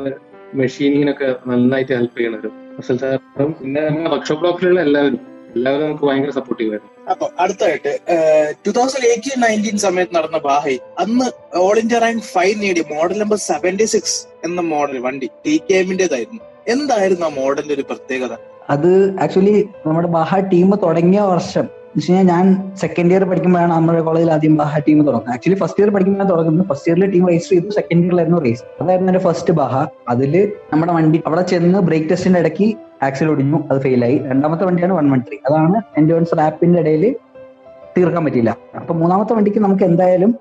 [0.60, 5.22] മെഷീനിങ്ങിനൊക്കെ നന്നായിട്ട് ഹെൽപ്പ് ചെയ്യണ ഒരു അഫ്സൽ സാറും പിന്നെ വർക്ക്ഷോപ്പ് ബ്ലോക്കിലുള്ള എല്ലാവരും.
[5.56, 6.90] എല്ലാവരും നമുക്ക് ഭയങ്കര സപ്പോർട്ടീവ് ആയിരുന്നു.
[7.12, 7.92] അപ്പൊ അടുത്തായിട്ട്
[8.64, 11.26] ടൂ തൗസൻഡ് എയ്റ്റീൻ നയന്റീൻ സമയത്ത് നടന്ന ബാഹൈ അന്ന്
[11.58, 16.42] ഓൾ ഇന്ത്യ റാങ്ക് ഫൈവ് നേടിയ മോഡൽ നമ്പർ സെവന്റി സിക്സ് എന്ന മോഡൽ വണ്ടി ടി കെ എമ്മിന്റേതായിരുന്നു
[16.68, 18.28] എന്തായിരുന്നു ആ മോഡലിന്റെ ഒരു പ്രത്യേകത?
[18.70, 21.66] അത് ആക്ച്വലി നമ്മുടെ ബാഹ ടീം തുടങ്ങിയ വർഷം
[22.08, 25.34] ഞാൻ സെക്കൻഡ് ഇയർ പഠിക്കുമ്പോഴാണ് നമ്മുടെ കോളേജിൽ ആദ്യം ബാഹ ടീം തുടങ്ങുന്നത്.
[25.34, 27.70] ആക്ച്വലി ഫസ്റ്റ് ഇയർ പഠിക്കുമ്പോഴാണ് തുടങ്ങുന്നത് ഫസ്റ്റ് ഇയറിൽ ടീം റേസ് ചെയ്തു.
[27.70, 29.86] സെക്കൻഡ് ഇയറിലായിരുന്നു റേസ് അതായിരുന്നു എന്റെ ഫസ്റ്റ് ബാഹ.
[30.08, 33.58] അതിൽ നമ്മുടെ വണ്ടി അവിടെ ചെന്ന് ബ്രേക്ക് ടെസ്റ്റിന്റെ ഇടയ്ക്ക് ആക്സിൽ ഒടിഞ്ഞു.
[33.70, 37.16] അത് ഫെയിലായി രണ്ടാമത്തെ വണ്ടിയാണ് വൺ വൺ ത്രീ അതാണ് എൻഡ്യോറൻസ് റാപ്പിന്റെ ഇടയിൽ
[37.98, 38.56] തീർക്കാൻ പറ്റിയില്ല.
[38.76, 40.34] അപ്പൊ മൂന്നാമത്തെ വണ്ടിക്ക് നമുക്ക് എന്തായാലും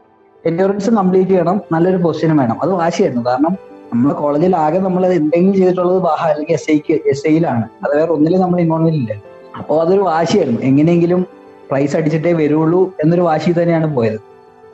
[0.46, 1.62] എൻഡോറൻസ് കംപ്ലീറ്റ് ചെയ്യണം.
[1.72, 2.62] നല്ലൊരു പൊസിഷനും വേണം.
[2.62, 3.26] അത് വാശിയായിരുന്നു.
[3.26, 8.12] കാരണം നമ്മുടെ കോളേജിൽ ആകെ നമ്മൾ എന്തെങ്കിലും ചെയ്തിട്ടുള്ളത് ബാഹ അല്ലെങ്കിൽ എസ് ഐക്ക് എസ് ഐയിലാണ് അത് വേറെ
[8.16, 9.12] ഒന്നിലും നമ്മൾ ഇൻവോൾവ് ഇല്ല
[9.60, 10.62] അപ്പോൾ അതൊരു വാശിയായിരുന്നു.
[10.70, 11.22] എങ്ങനെയെങ്കിലും
[11.70, 14.18] പ്രൈസ് അടിച്ചിട്ടേ വരുള്ളൂ എന്നൊരു വാശി തന്നെയാണ് പോയത്.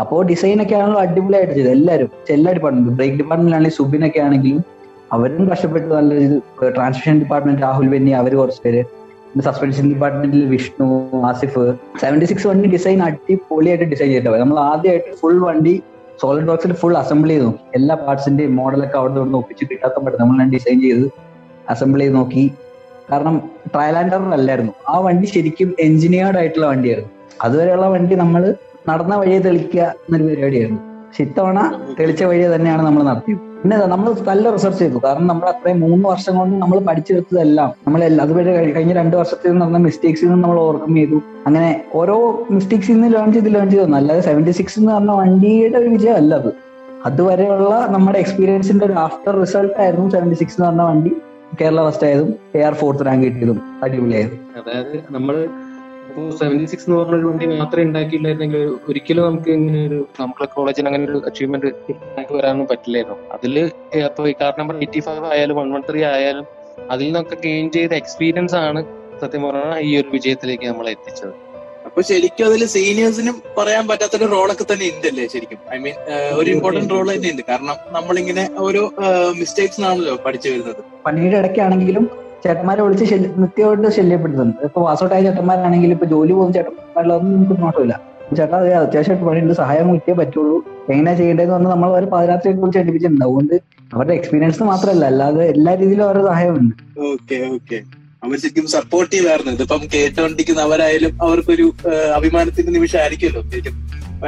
[0.01, 4.63] അപ്പോൾ ഡിസൈൻ ഒക്കെ ആണല്ലോ അടിപൊളിയായിട്ട് ചെയ്തത് എല്ലാവരും എല്ലാ ഡിപ്പാർട്ട്മെന്റ് ബ്രേക്ക് ഡിപ്പാർട്ട്മെന്റിലാണെങ്കിൽ സുബിനൊക്കെ ആണെങ്കിലും
[5.15, 6.35] അവരും കഷ്ടപ്പെട്ട് നല്ല ഇത്
[6.75, 8.81] ട്രാൻസ്മിഷൻ ഡിപ്പാർട്ട്മെന്റ് രാഹുൽ ബെന്നി അവർ കുറച്ച് പേര്.
[9.47, 10.87] സസ്പെൻഷൻ ഡിപ്പാർട്ട്മെന്റിൽ വിഷ്ണു
[11.29, 11.65] ആസിഫ്.
[12.01, 15.75] സെവന്റി സിക്സ് വണ്ടി ഡിസൈൻ അടിപൊളിയായിട്ട് ഡിസൈൻ ചെയ്തിട്ട് നമ്മൾ ആദ്യമായിട്ട് ഫുൾ വണ്ടി
[16.21, 17.53] സോളിഡ് ബോക്സിൽ ഫുൾ അസംബിൾ ചെയ്തു.
[17.75, 21.05] എല്ലാ പാർട്സിന്റെയും മോഡലൊക്കെ അവിടെ നിന്ന് ഒപ്പിച്ച് കിട്ടാത്ത പറ്റും നമ്മൾ ഡിസൈൻ ചെയ്ത്
[21.69, 22.51] അസംബിൾ ചെയ്ത് നോക്കി.
[23.11, 23.41] കാരണം
[23.73, 24.73] ട്രയലാൻഡർ അല്ലായിരുന്നു.
[24.89, 27.11] ആ വണ്ടി ശരിക്കും എഞ്ചിനീയർഡ് ആയിട്ടുള്ള വണ്ടിയായിരുന്നു.
[27.41, 28.55] അതുവരെയുള്ള വണ്ടി നമ്മൾ
[28.89, 30.79] നടന്ന വഴിയെ തെളിക്കുക എന്നൊരു പരിപാടിയായിരുന്നു.
[31.07, 31.59] പക്ഷെ ഇത്തവണ
[31.99, 33.41] തെളിച്ച വഴിയെ തന്നെയാണ് നമ്മൾ നടത്തിയത്.
[33.61, 34.97] പിന്നെ നമ്മൾ നല്ല റിസർച്ച് ചെയ്തു.
[35.05, 40.27] കാരണം നമ്മൾ അത്രയും മൂന്ന് വർഷം കൊണ്ട് നമ്മൾ പഠിച്ചെടുത്തതെല്ലാം നമ്മൾ അതുവരെ കഴിഞ്ഞ രണ്ട് വർഷത്തിൽ നടന്ന മിസ്റ്റേക്സിൽ
[40.27, 41.19] നിന്ന് നമ്മൾ ഓവർകം ചെയ്തു.
[41.45, 42.15] അങ്ങനെ ഓരോ
[42.51, 46.33] മിസ്റ്റേക്സിൽ നിന്ന് ലേൺ ചെയ്ത് ലേൺ ചെയ്തു അല്ലാതെ സെവന്റി സിക്സ് എന്ന് പറഞ്ഞ വണ്ടിയുടെ ഒരു വിജയം അല്ല
[46.41, 46.51] അത്.
[47.05, 51.11] അതുവരെയുള്ള നമ്മുടെ എക്സ്പീരിയൻസിന്റെ ഒരു ആഫ്റ്റർ റിസൾട്ട് ആയിരുന്നു സെവന്റി സിക്സ് എന്ന് പറഞ്ഞ വണ്ടി.
[51.59, 55.35] കേരള ഫസ്റ്റ് ആയതും എ ആർ ഫോർത്ത് റാങ്ക് കിട്ടിയതും അടിപൊളിയായതും അതായത് നമ്മൾ
[56.03, 60.87] ഇപ്പോ സെവന്റി സിക്സ് എന്ന് പറഞ്ഞ ഒരു വണ്ടി മാത്രമേ ഉണ്ടാക്കിയില്ലായിരുന്നെങ്കിൽ ഒരിക്കലും നമുക്ക് ഇങ്ങനെ ഒരു നമ്മുടെ കോളേജിന്
[60.89, 61.69] അങ്ങനെ ഒരു അച്ചീവ്മെന്റ്
[62.09, 63.17] നമുക്ക് വരാനൊന്നും പറ്റില്ലായിരുന്നു.
[64.01, 66.47] ഇപ്പൊ ഈ കാർ നമ്പർ എയ്റ്റി ഫൈവ് ആയാലും വൺ വൺ ത്രീ ആയാലും
[66.91, 68.81] അതിൽ നിന്നൊക്കെ ഗെയിൻ ചെയ്ത എക്സ്പീരിയൻസ് ആണ്
[69.23, 71.33] സത്യം പറഞ്ഞാൽ ഈ ഒരു വിജയത്തിലേക്ക് നമ്മളെ എത്തിച്ചത്.
[71.87, 75.59] അപ്പൊ ശരിക്കും അതിൽ സീനിയേഴ്സിനും പറയാൻ പറ്റാത്തൊരു റോളൊക്കെ തന്നെ ഉണ്ടല്ലേ ശരിക്കും?
[75.75, 75.95] ഐ മീൻ
[76.39, 78.83] ഒരു ഇമ്പോർട്ടന്റ് റോൾ തന്നെ ഉണ്ട് കാരണം നമ്മളിങ്ങനെ ഓരോ
[79.39, 80.81] മിസ്റ്റേക്സ് ആണല്ലോ പഠിച്ചു വരുന്നത്.
[81.05, 82.05] പണിയുടെ ഇടയ്ക്കാണെങ്കിലും
[82.43, 84.61] ചേട്ടന്മാരെ വിളിച്ച് നിത്യമായിട്ട് ശല്യപ്പെടുത്തുന്നുണ്ട്.
[84.67, 87.95] ഇപ്പൊ വാസോട്ടായ ചേട്ടന്മാരാണെങ്കിലും ഇപ്പൊ ജോലി പോകുന്ന ചേട്ടന്മാരിലൊന്നും നമുക്ക് നോട്ടമില്ല.
[88.37, 89.53] ചേട്ടാ അതെ അത്യാവശ്യമായിട്ട് പണിയുണ്ട്.
[89.61, 90.57] സഹായം കിട്ടിയേ പറ്റുള്ളൂ.
[90.91, 93.25] എങ്ങനെയാ ചെയ്യേണ്ടതെന്ന് പറഞ്ഞാൽ നമ്മൾ ഒരു പാതിരാത്രിയെ വിളിച്ച് അടിപ്പിച്ചിട്ടുണ്ട്.
[93.25, 93.55] അതുകൊണ്ട്
[93.95, 96.75] അവരുടെ എക്സ്പീരിയൻസ് മാത്രമല്ല അല്ലാതെ എല്ലാ രീതിയിലും അവരുടെ സഹായമുണ്ട്.
[97.11, 97.79] Okay okay.
[98.25, 99.51] അവർ ശരിക്കും സപ്പോർട്ടീവ് ആയിരുന്നു.
[99.57, 101.65] ഇതിപ്പം കേട്ടോണ്ടിരിക്കുന്നവരായാലും അവർക്കൊരു
[102.17, 103.77] അഭിമാനത്തിന്റെ നിമിഷം ആയിരിക്കുമല്ലോ ശരിക്കും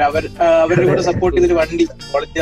[0.07, 0.23] അവർ
[0.63, 1.83] അവരുടെ കൂടെ സപ്പോർട്ട് ചെയ്തൊരു വണ്ടി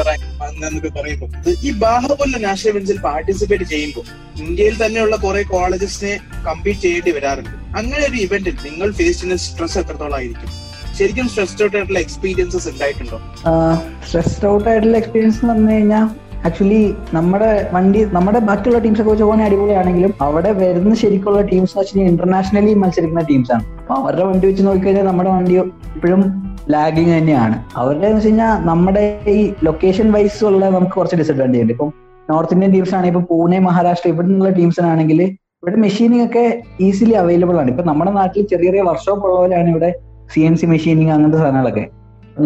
[0.07, 0.25] റാങ്ക്
[0.67, 1.29] എന്നൊക്കെ പറയുമ്പോൾ
[1.67, 4.05] ഈ ബാഹുബലിന് നാഷണൽ ഇവന്റ്സിൽ പാർട്ടിസിപ്പേറ്റ് ചെയ്യുമ്പോൾ
[4.43, 6.13] ഇന്ത്യയിൽ തന്നെയുള്ള കുറെ കോളേജസിനെ
[6.47, 7.55] കമ്പീറ്റ് ചെയ്യേണ്ടി വരാറുണ്ട്.
[7.77, 10.49] അങ്ങനെ ഒരു ഇവന്റിൽ നിങ്ങൾ ഫേസ് ചെയ്യുന്ന സ്ട്രെസ് എത്രത്തോളം ആയിരിക്കും?
[10.97, 13.19] ശരിക്കും സ്ട്രെസ്ഡ് ഔട്ട് ആയിട്ടുള്ള എക്സ്പീരിയൻസസ് ഉണ്ടായിട്ടുണ്ടോ?
[14.07, 16.07] സ്ട്രെസ്ഡ് ഔട്ട് ആയിട്ടുള്ള എക്സ്പീരിയൻസ് എന്ന് പറഞ്ഞു കഴിഞ്ഞാൽ
[16.47, 16.81] ആക്ച്വലി
[17.15, 22.07] നമ്മുടെ വണ്ടി നമ്മുടെ ബാക്കിയുള്ള ടീംസ് ഒക്കെ വെച്ച് പോകുന്ന അടിപൊളിയാണെങ്കിലും അവിടെ വരുന്ന ശരിക്കുള്ള ടീംസ് എന്ന് വെച്ചാൽ
[22.11, 23.63] ഇന്റർനാഷണലി മത്സരിക്കുന്ന ടീംസ് ആണ്.
[23.81, 25.55] അപ്പൊ അവരുടെ വണ്ടി വെച്ച് നോക്കിക്കഴിഞ്ഞാൽ നമ്മുടെ വണ്ടി
[25.97, 26.23] ഇപ്പോഴും
[26.73, 27.55] ലാഗിങ് തന്നെയാണ്.
[27.81, 29.03] അവരുടെ എന്ന് വെച്ച് കഴിഞ്ഞാൽ നമ്മുടെ
[29.35, 31.73] ഈ ലൊക്കേഷൻ വൈസ് ഉള്ള നമുക്ക് കുറച്ച് ഡിസഡ്വാന്റേജ് ഉണ്ട്.
[31.75, 31.91] ഇപ്പം
[32.29, 35.21] നോർത്ത് ഇന്ത്യൻ ടീംസ് ആണ് ഇപ്പൊ പൂനെ മഹാരാഷ്ട്ര ഇവിടെ നിന്നുള്ള ടീംസിനാണെങ്കിൽ
[35.61, 36.45] ഇവിടെ മെഷീനിങ് ഒക്കെ
[36.87, 37.69] ഈസിലി അവൈലബിൾ ആണ്.
[37.73, 39.89] ഇപ്പൊ നമ്മുടെ നാട്ടിൽ ചെറിയ ചെറിയ വർക്ക്ഷോപ്പ് ഉള്ളവരാണ് ഇവിടെ
[40.33, 41.85] സി എൻ സി മെഷീനിങ് അങ്ങനത്തെ സാധനങ്ങളൊക്കെ.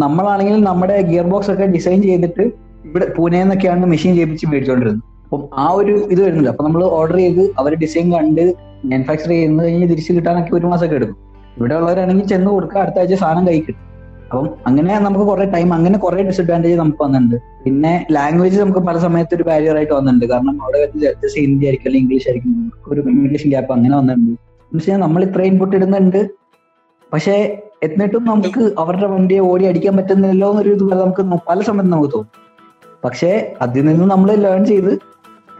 [0.04, 2.44] നമ്മളാണെങ്കിൽ നമ്മുടെ ഗിയർ ബോക്സ് ഒക്കെ ഡിസൈൻ ചെയ്തിട്ട്
[2.86, 5.04] ഇവിടെ പൂനെ എന്നൊക്കെയാണ് മെഷീൻ ചെയ്യിപ്പിച്ച് മേടിച്ചോണ്ടിരുന്നത്.
[5.24, 9.88] അപ്പം ആ ഒരു ഇത് വരുന്നില്ല അപ്പൊ നമ്മൾ ഓർഡർ ചെയ്ത് അവർ ഡിസൈൻ കണ്ട് മാനുഫാക്ചർ ചെയ്യുന്നത് കഴിഞ്ഞ്
[9.88, 11.16] തിരിച്ചു കിട്ടാനൊക്കെ ഒരു മാസമൊക്കെ എടുക്കും.
[11.56, 13.82] ഇവിടെ ഉള്ളവരാണെങ്കിൽ ചെന്ന് കൊടുക്കുക അടുത്ത ആഴ്ച സാധനം കൈ കിട്ടും.
[14.30, 17.36] അപ്പം അങ്ങനെ നമുക്ക് കുറെ ടൈം അങ്ങനെ കുറെ ഡിസഡ്വാന്റേജ് നമുക്ക് വന്നിട്ടുണ്ട്.
[17.64, 20.26] പിന്നെ ലാംഗ്വേജ് നമുക്ക് പല സമയത്ത് ഒരു ബാരിയർ ആയിട്ട് വന്നിട്ടുണ്ട്.
[20.32, 22.72] കാരണം അവിടെ ജസ്റ്റ് ഹിന്ദി ആയിരിക്കും അല്ലെങ്കിൽ ഇംഗ്ലീഷ് ആയിരിക്കും.
[22.92, 24.30] ഒരു കമ്മ്യൂണിക്കേഷൻ ഗ്യാപ്പ് അങ്ങനെ വന്നിട്ടുണ്ട്.
[24.30, 26.20] എന്ന് വെച്ചാൽ നമ്മൾ ഇത്ര ഇൻപുട്ട് ഇടുന്നുണ്ട്.
[27.12, 32.45] പക്ഷേ എന്നിട്ടും നമുക്ക് അവരുടെ വണ്ടിയെ ഓടി അടിക്കാൻ പറ്റുന്നില്ലോ എന്നൊരു ഇത് നമുക്ക് പല സമയത്ത് നമുക്ക് തോന്നും.
[33.06, 33.30] പക്ഷേ
[33.64, 34.92] അതിൽ നിന്ന് നമ്മൾ ലേൺ ചെയ്ത്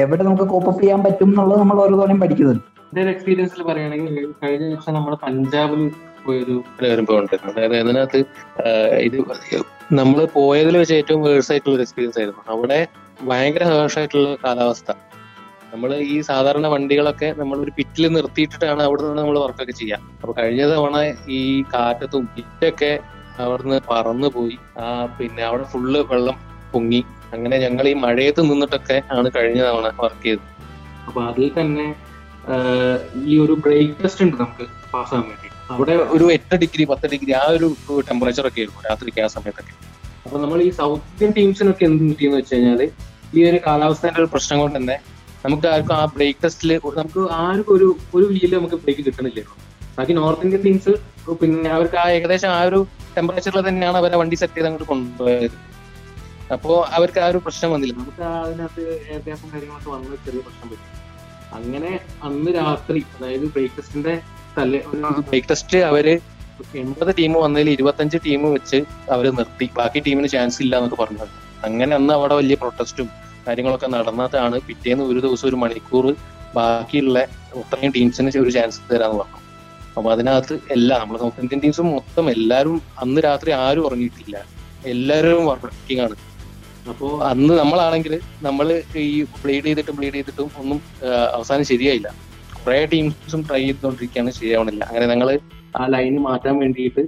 [0.05, 2.65] എവിടെ നമുക്ക് കോപ്പപ്പ് ചെയ്യാൻ പറ്റും എന്നുള്ളത് നമ്മൾ ഓരോ തവണയും പഠിക്കുന്നുണ്ട്.
[2.89, 5.83] എന്റെ ഒരു എക്സ്പീരിയൻസിൽ പറയുകയാണെങ്കിൽ കഴിഞ്ഞ ദിവസം നമ്മൾ പഞ്ചാബിൽ
[6.25, 6.55] പോയൊരു
[6.95, 8.21] അനുഭവം ഉണ്ടായിരുന്നു അതായത് അതിനകത്ത്
[9.09, 9.19] ഇത്
[9.99, 12.43] നമ്മൾ പോയതിൽ വെച്ച് ഏറ്റവും വേഴ്സ് ആയിട്ടുള്ള ഒരു എക്സ്പീരിയൻസ് ആയിരുന്നു.
[12.55, 12.79] അവിടെ
[13.29, 14.91] ഭയങ്കര ഹേഴ്സ് ആയിട്ടുള്ള കാലാവസ്ഥ.
[15.73, 20.03] നമ്മൾ ഈ സാധാരണ വണ്ടികളൊക്കെ നമ്മൾ ഒരു പിറ്റിൽ നിർത്തിയിട്ടിട്ടാണ് അവിടെ നിന്ന് നമ്മൾ വർക്കൊക്കെ ചെയ്യാം.
[20.21, 20.97] അപ്പൊ കഴിഞ്ഞ തവണ
[21.39, 21.41] ഈ
[21.75, 22.93] കാറ്റത്തും പിറ്റൊക്കെ
[23.45, 24.57] അവിടുന്ന് പറന്നു പോയി.
[24.83, 24.85] ആ
[25.19, 26.37] പിന്നെ അവിടെ ഫുള്ള് വെള്ളം
[26.73, 27.01] പൊങ്ങി.
[27.37, 30.47] അങ്ങനെ ഞങ്ങൾ ഈ മഴയത്ത് നിന്നിട്ടൊക്കെ ആണ് കഴിഞ്ഞ തവണ വർക്ക് ചെയ്തത്.
[31.09, 31.87] അപ്പൊ അതിൽ തന്നെ
[33.31, 35.49] ഈ ഒരു ബ്രേക്ക് ടെസ്റ്റ് ഉണ്ട് നമുക്ക് പാസ്സാകാൻ വേണ്ടി.
[35.75, 37.69] അവിടെ ഒരു എട്ട് ഡിഗ്രി പത്ത് ഡിഗ്രി ആ ഒരു
[38.09, 39.75] ടെമ്പറേച്ചർ ഒക്കെ ആയിരുന്നു രാത്രിക്ക് ആ സമയത്തൊക്കെ.
[40.27, 42.81] അപ്പൊ നമ്മൾ ഈ സൗത്ത് ഇന്ത്യൻ ടീംസിനൊക്കെ എന്ത് കിട്ടിയെന്ന് വെച്ച് കഴിഞ്ഞാൽ
[43.37, 44.97] ഈ ഒരു കാലാവസ്ഥയുടെ ഒരു പ്രശ്നം കൊണ്ട് തന്നെ
[45.45, 49.59] നമുക്ക് ആർക്കും ആ ബ്രേക്ക് ടെസ്റ്റിൽ നമുക്ക് ആർക്കും ഒരു ഒരു വീൽ നമുക്ക് ബ്രേക്ക് കിട്ടണില്ലായിരുന്നു
[49.99, 50.93] ബാക്കി നോർത്ത് ഇന്ത്യൻ ടീംസ്
[51.43, 52.81] പിന്നെ അവർക്ക് ആ ഏകദേശം ആ ഒരു
[53.17, 55.57] ടെമ്പറേച്ചറിൽ തന്നെയാണ് അവരെ വണ്ടി സെറ്റ് ചെയ്ത് അങ്ങോട്ട് കൊണ്ടുപോയത്.
[56.55, 57.95] അപ്പോ അവർക്ക് ആ ഒരു പ്രശ്നം വന്നില്ല.
[58.01, 60.89] നമുക്ക് അതിനകത്ത് വ്യത്യാസം കാര്യങ്ങളൊക്കെ വന്ന ചെറിയ പ്രശ്നം പറ്റി.
[61.59, 61.91] അങ്ങനെ
[62.29, 64.15] അന്ന് രാത്രി അതായത് ബ്രേക്ക്ഫസ്റ്റിന്റെ
[64.57, 64.81] തലേ
[65.31, 66.07] ബ്രേക്ക്ഫസ്റ്റ് അവർ
[66.83, 68.79] എൺപത് ടീം വന്നതിൽ ഇരുപത്തഞ്ച് ടീം വെച്ച്
[69.15, 69.67] അവർ നിർത്തി.
[69.79, 71.33] ബാക്കി ടീമിന് ചാൻസ് ഇല്ല എന്നൊക്കെ പറഞ്ഞത്
[71.65, 73.09] അങ്ങനെ അന്ന് അവിടെ വലിയ പ്രൊട്ടസ്റ്റും
[73.47, 74.57] കാര്യങ്ങളൊക്കെ നടന്നതാണ്.
[74.69, 76.07] പിറ്റേന്ന് ഒരു ദിവസം ഒരു മണിക്കൂർ
[76.57, 77.19] ബാക്കിയുള്ള
[77.63, 79.41] അത്രയും ടീംസിന് ഒരു ചാൻസ് തരാന്ന് പറഞ്ഞു.
[79.97, 84.37] അപ്പൊ അതിനകത്ത് എല്ലാ നമ്മുടെ സൗത്ത് ഇന്ത്യൻ ടീംസും മൊത്തം എല്ലാവരും അന്ന് രാത്രി ആരും ഉറങ്ങിയിട്ടില്ല.
[84.93, 86.17] എല്ലാവരും വർക്കിംഗ് ആണ്.
[86.91, 90.79] അപ്പോ അന്ന് നമ്മളാണെങ്കിൽ നമ്മൾ ഈ ബ്ലീഡ് ചെയ്തിട്ടും ബ്ലീഡ് ചെയ്തിട്ടും ഒന്നും
[91.37, 92.09] അവസാനം ശരിയായില്ല.
[92.65, 94.83] കുറെ ടീംസും ട്രൈ ചെയ്തുകൊണ്ടിരിക്കുകയാണ് ശരിയാവണില്ല.
[94.85, 95.29] അങ്ങനെ ഞങ്ങൾ
[95.77, 97.03] ആ ലൈന് മാറ്റാൻ വേണ്ടിയിട്ട്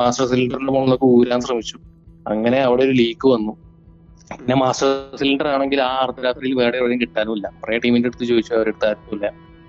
[0.00, 1.76] മാസ്റ്റർ സിലിണ്ടറിന്റെ മുകളിലൊക്കെ ഊരാൻ ശ്രമിച്ചു.
[2.32, 3.52] അങ്ങനെ അവിടെ ഒരു ലീക്ക് വന്നു.
[4.38, 4.88] പിന്നെ മാസ്റ്റർ
[5.20, 7.46] സിലിണ്ടർ ആണെങ്കിൽ ആ അർദ്ധരാത്രിയിൽ വേറെ എവിടെയും കിട്ടാനുമില്ല.
[7.60, 9.26] കുറെ ടീമിന്റെ അടുത്ത് ചോദിച്ചു അവരെടുത്ത് ആരുമില്ല.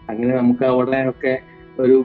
[0.10, 1.34] അങ്ങനെ നമുക്ക് അവിടെ ഒക്കെ
[1.80, 1.98] ഒരു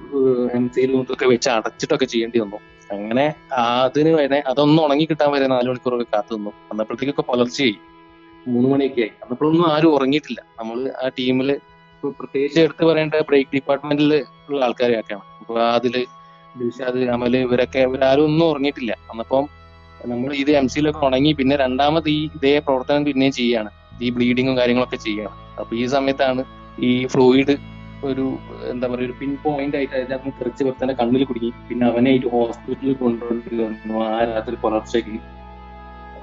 [0.55, 2.59] എം സിയിലും ഇതൊക്കെ വെച്ച് അടച്ചിട്ടൊക്കെ ചെയ്യേണ്ടി വന്നു.
[2.95, 3.25] അങ്ങനെ
[3.63, 6.53] അതിന് വരെ അതൊന്നും ഉണങ്ങി കിട്ടാൻ വരെ നാല് മണിക്കൂറൊക്കെ കാത്തു നിന്നു.
[6.71, 7.77] അന്നപ്പോഴത്തേക്കൊക്കെ പുലർച്ചയായി
[8.47, 9.13] മൂന്ന് മണിയൊക്കെ ആയി.
[9.23, 10.41] അന്നപ്പോഴൊന്നും ആരും ഉറങ്ങിയിട്ടില്ല.
[10.59, 11.51] നമ്മൾ ആ ടീമിൽ
[12.03, 14.11] പ്രത്യേകിച്ച് എടുത്ത് പറയേണ്ട ബ്രേക്ക് ഡിപ്പാർട്ട്മെന്റിൽ
[14.49, 15.95] ഉള്ള ആൾക്കാരെയൊക്കെയാണ് അപ്പൊ അതിൽ
[16.55, 18.93] ദിൽഷാദ് അമൽ ഇവരൊക്കെ ഇവരാരും ഒന്നും ഉറങ്ങിയിട്ടില്ല.
[19.11, 19.45] അന്നപ്പം
[20.07, 23.71] നമ്മൾ ഇത് എം സിയിലൊക്കെ ഉണങ്ങി പിന്നെ രണ്ടാമത് ഈ ഇതേ പ്രവർത്തനം പിന്നെയും ചെയ്യാണ്.
[24.03, 25.35] ഈ ബ്ലീഡിങ്ങും കാര്യങ്ങളൊക്കെ ചെയ്യാണ്.
[25.61, 26.43] അപ്പൊ ഈ സമയത്താണ്
[26.89, 27.55] ഈ ഫ്ലൂയിഡ്
[28.13, 28.27] ഒരു
[28.73, 31.51] എന്താ പറയുക ഒരു പിൻ പോയിന്റ് ആയിട്ട് അതിനകത്ത് തെറിച്ച് വെറുതെ കണ്ണിൽ കുടുങ്ങി.
[31.69, 33.95] പിന്നെ അവനെ ഒരു ഹോസ്പിറ്റലിൽ കൊണ്ടുപോയി വന്നു.
[34.07, 35.17] ആ രാത്രി പുലർച്ചയ്ക്ക്.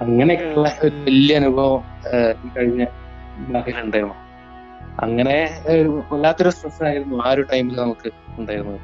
[0.06, 1.82] അങ്ങനെയൊക്കെയുള്ള ഒരു വലിയ അനുഭവം
[2.46, 2.82] ഈ കഴിഞ്ഞ
[3.86, 4.16] ഉണ്ടായിരുന്നു.
[5.06, 5.36] അങ്ങനെ
[6.12, 8.80] വല്ലാത്തൊരു സ്ട്രെസ് ആയിരുന്നു ആ ഒരു ടൈമിൽ നമുക്ക് ഉണ്ടായിരുന്നത്.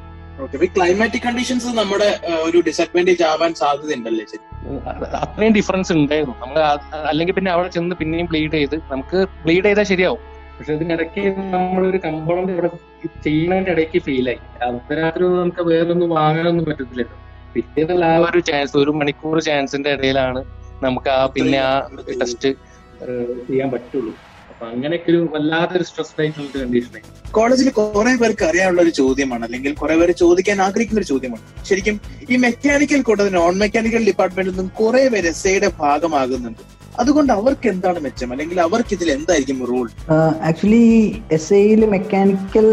[0.76, 2.08] ക്ലൈമാറ്റിക് കണ്ടീഷൻസ് നമ്മുടെ
[2.48, 6.36] ഒരു ഡിസഡ്വാന്റേജ് ആവാൻ സാധ്യതയുണ്ടല്ലേ ഉണ്ടല്ലേ അത്രയും ഡിഫറൻസ് ഉണ്ടായിരുന്നു.
[6.44, 6.60] നമ്മൾ
[7.12, 10.22] അല്ലെങ്കിൽ പിന്നെ അവിടെ ചെന്ന് പിന്നെയും ബ്ലീഡ് ചെയ്ത് നമുക്ക് ബ്ലീഡ് ചെയ്താൽ ശരിയാവും.
[10.58, 11.24] പക്ഷെ ഇതിനിടയ്ക്ക്
[11.56, 12.70] നമ്മളൊരു കമ്പോണന്റ് ഇവിടെ
[13.24, 17.18] ചെയ്യുന്നതിന്റെ ഇടയ്ക്ക് ഫെയിലായി അർദ്ധരാത്രി ഒന്നും നമുക്ക് വേറൊന്നും വാങ്ങാനൊന്നും പറ്റത്തില്ലല്ലോ.
[17.56, 20.42] പിറ്റേന്നുള്ള ആ ഒരു ചാൻസ് ഒരു മണിക്കൂർ ചാൻസിന്റെ ഇടയിലാണ്
[20.86, 21.74] നമുക്ക് ആ പിന്നെ ആ
[22.22, 22.50] ടെസ്റ്റ്
[23.48, 24.14] ചെയ്യാൻ പറ്റുള്ളൂ.
[24.52, 29.96] അപ്പൊ അങ്ങനെയൊക്കെ ഒരു വല്ലാത്തൊരു സ്ട്രെസ് ആയിട്ടുള്ള കണ്ടീഷനായി കോളേജിൽ കുറെ പേർക്ക് അറിയാനുള്ള ഒരു ചോദ്യമാണ് അല്ലെങ്കിൽ കുറെ
[30.00, 31.44] പേര് ചോദിക്കാൻ ആഗ്രഹിക്കുന്ന ഒരു ചോദ്യമാണ്.
[31.70, 31.96] ശരിക്കും
[32.30, 36.64] ഈ മെക്കാനിക്കൽ കൂടാതെ നോൺ മെക്കാനിക്കൽ ഡിപ്പാർട്ട്മെന്റിൽ നിന്നും കുറെ പേര് എസ് ഭാഗമാകുന്നുണ്ട്.
[37.02, 38.30] അതുകൊണ്ട് അവർക്ക് എന്താണ് മെച്ചം?
[38.34, 39.88] അല്ലെങ്കിൽ അവർക്ക് ഇതിൽ എന്തായിരിക്കും റോൾ
[40.50, 40.84] ആക്ച്വലി
[41.38, 42.68] എസ് ഐയിൽ മെക്കാനിക്കൽ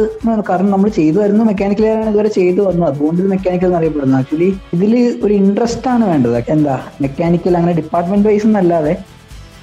[0.50, 5.90] കാരണം നമ്മൾ ചെയ്തു വരുന്നു മെക്കാനിക്കലാണ് ഇതുവരെ ചെയ്തു വന്നു അതുകൊണ്ട് മെക്കാനിക്കൽ എന്നറിയപ്പെടുന്നു ആക്ച്വലി ഇതിൽ ഒരു ഇൻട്രസ്റ്റ്
[5.94, 6.38] ആണ് വേണ്ടത്.
[6.56, 6.76] എന്താ?
[7.04, 8.94] മെക്കാനിക്കൽ അങ്ങനെ ഡിപ്പാർട്ട്മെന്റ് വൈസ് എന്നല്ലാതെ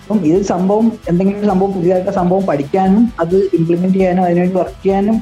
[0.03, 5.17] അപ്പം ഇത് സംഭവം എന്തെങ്കിലും സംഭവം പുതിയതായിട്ട് സംഭവം പഠിക്കാനും അത് ഇംപ്ലിമെന്റ് ചെയ്യാനും അതിനുവേണ്ടി വർക്ക് ചെയ്യാനും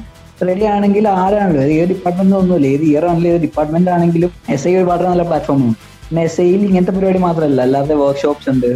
[0.48, 1.62] റെഡി ആണെങ്കിൽ ആരാണല്ലോ?
[1.78, 5.74] ഏത് ഡിപ്പാർട്ട്മെന്റ് ഒന്നുമില്ല ഏത് ഇയർ ആണെങ്കിലും ഏത് ഡിപ്പാർട്ട്മെന്റ് ആണെങ്കിലും എസ് ഐ വളരെ നല്ല പ്ലാറ്റ്ഫോമാണ്
[6.06, 7.60] പിന്നെ എസ് ഐയിൽ ഇങ്ങനത്തെ പരിപാടി മാത്രമല്ല.
[7.66, 8.70] അല്ലാതെ വർക്ക്ഷോപ്സ് ഉണ്ട്.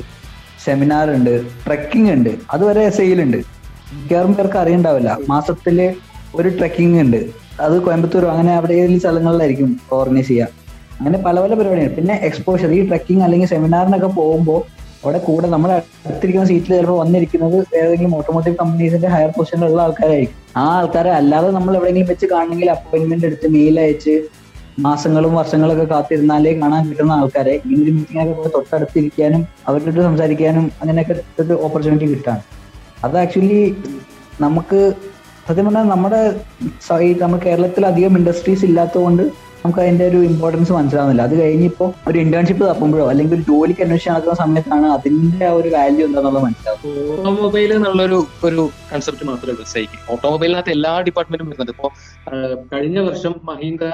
[0.67, 1.35] സെമിനാർ ഉണ്ട്
[1.67, 3.41] ട്രക്കിംഗ് ഉണ്ട് അതുവരെ സെയിൽ ഉണ്ട്.
[3.95, 5.11] മിക്കവാറും പേർക്ക് അറിയണ്ടാവില്ല.
[5.29, 5.79] മാസത്തിൽ
[6.35, 7.21] ഒരു ട്രക്കിംഗ് ഉണ്ട്.
[7.61, 10.49] അത് കോയമ്പത്തൂർ അങ്ങനെ അവിടെ ഏതെങ്കിലും സ്ഥലങ്ങളിലായിരിക്കും ഓർഗനൈസ് ചെയ്യുക
[10.99, 11.95] അങ്ങനെ പല പല പരിപാടിയാണ്.
[11.97, 14.61] പിന്നെ എക്സ്പോഷർ ഈ ട്രക്കിംഗ് അല്ലെങ്കിൽ സെമിനാറിനൊക്കെ പോകുമ്പോൾ
[15.05, 20.39] അവിടെ കൂടെ നമ്മൾ അടുത്തിരിക്കുന്ന സീറ്റിൽ ചിലപ്പോൾ വന്നിരിക്കുന്നത് ഏതെങ്കിലും ഓട്ടോമോട്ടീവ് കമ്പനീസിന്റെ ഹയർ പൊസിഷനിലുള്ള ആൾക്കാരായിരിക്കും.
[20.57, 24.15] ആ ആൾക്കാരെ അല്ലാതെ നമ്മൾ എവിടെയെങ്കിലും വെച്ച് കാണണമെങ്കിൽ അപ്പോയിന്റ്മെന്റ് എടുത്ത് മെയിൽ അയച്ച്
[24.87, 32.09] മാസങ്ങളും വർഷങ്ങളൊക്കെ കാത്തിരുന്നാലേ കാണാൻ കിട്ടുന്ന ആൾക്കാരെ ഇങ്ങനെ മീറ്റിങ്ങിനൊക്കെ പോയി തൊട്ടടുത്തിരിക്കാനും അവരുടെ സംസാരിക്കാനും അങ്ങനെയൊക്കെ ഒരു ഓപ്പർച്യൂണിറ്റി
[32.15, 32.43] കിട്ടാണ്.
[33.05, 33.61] അത് ആക്ച്വലി
[34.45, 34.81] നമുക്ക്
[35.49, 36.21] സത്യം പറഞ്ഞാൽ നമ്മുടെ
[37.23, 39.23] നമ്മുടെ കേരളത്തിൽ അധികം ഇൻഡസ്ട്രീസ് ഇല്ലാത്തതുകൊണ്ട്
[39.65, 41.23] നമുക്ക് അതിന്റെ ഒരു ഇമ്പോർട്ടൻസ് മനസ്സിലാവുന്നില്ല.
[41.29, 46.45] അത് കഴിഞ്ഞിപ്പോ ഒരു ഇന്റേൺഷിപ്പ് തപ്പുമ്പോഴോ അല്ലെങ്കിൽ ഒരു ജോലിക്ക് അന്വേഷിച്ച് നടക്കുന്ന സമയത്താണ് അതിന്റെ ഒരു വാല്യൂ എന്താണെന്നുള്ളത്
[46.47, 49.87] മനസ്സിലാവും ഓട്ടോമൊബൈൽ എന്നുള്ളൊരു ഒരു കൺസെപ്റ്റ് മാത്രമേ ഉള്ളൂ.
[50.15, 51.73] ഓട്ടോമൊബൈലിനകത്ത് എല്ലാ ഡിപ്പാർട്ട്മെന്റും വരുന്നുണ്ട്.
[51.77, 51.89] ഇപ്പോ
[52.75, 53.89] കഴിഞ്ഞ വർഷം മഹീന്ദ്ര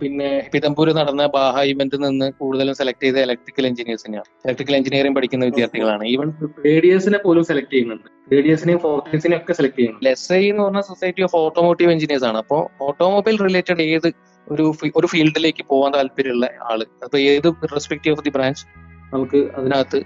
[0.00, 4.28] പിന്നെ പിതംപൂര് നടന്ന ബാഹ ഇവന്റിൽ നിന്ന് കൂടുതലും സെലക്ട് ചെയ്ത ഇലക്ട്രിക്കൽ എഞ്ചിനീയേഴ്സ് തന്നെയാണ്.
[4.44, 6.04] ഇലക്ട്രിക്കൽ എഞ്ചിനീയറിംഗ് പഠിക്കുന്ന വിദ്യാർത്ഥികളാണ്.
[6.14, 6.28] ഈവൻ
[6.66, 8.08] തേർഡ് ഇയേഴ്സിനെ പോലും സെലക്ട് ചെയ്യുന്നുണ്ട്.
[8.32, 10.08] തേർഡ് ഇയേഴ്സിനെയും ഫോർത്ത് ഇയേഴ്സിനെയും ഒക്കെ സെലക്ട് ചെയ്യുന്നുണ്ട്.
[10.08, 12.38] എസ് ഐ എന്ന് പറഞ്ഞ സൊസൈറ്റി ഓഫ് ഓട്ടോമോട്ടീവ് എഞ്ചിനീയേഴ്സ് ആണ്.
[12.44, 14.08] അപ്പോൾ ഓട്ടോമൊബൈൽ റിലേറ്റഡ് ഏത്
[14.46, 14.64] ഒരു
[14.96, 16.80] ഒരു ഫീൽഡിലേക്ക് പോകാൻ താല്പര്യമുള്ള ആൾ.
[17.04, 18.64] അപ്പൊ ഏത് റെസ്പെക്റ്റീവ് ഓഫ് ദി ബ്രാഞ്ച്
[19.14, 19.98] നമുക്ക് അതിനകത്ത്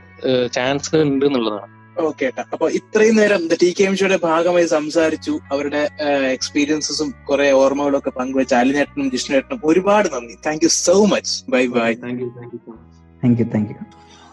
[0.56, 1.77] ചാൻസ് ഉണ്ട് എന്നുള്ളതാണ്.
[2.06, 2.42] ഓക്കെ ഏട്ടാ.
[2.52, 5.34] അപ്പൊ ഇത്രയും നേരം ടി കെ എം ഷോയുടെ ഭാഗമായി സംസാരിച്ചു.
[5.52, 5.82] അവരുടെ
[6.36, 10.34] എക്സ്പീരിയൻസസും കുറെ ഓർമ്മകളും ഒക്കെ പങ്കുവെച്ച അലിനേട്ടനും ജിഷ്ണേട്ടനും ഒരുപാട് നന്ദി.
[10.46, 13.70] Thank you so much bye bye thank you thank you so much thank you thank
[13.72, 13.76] you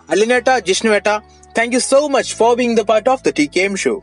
[0.09, 1.09] അലിനേട്ട ജിഷ്ണുവേട്ട
[1.57, 3.93] thank you so much for being the part of the T K M show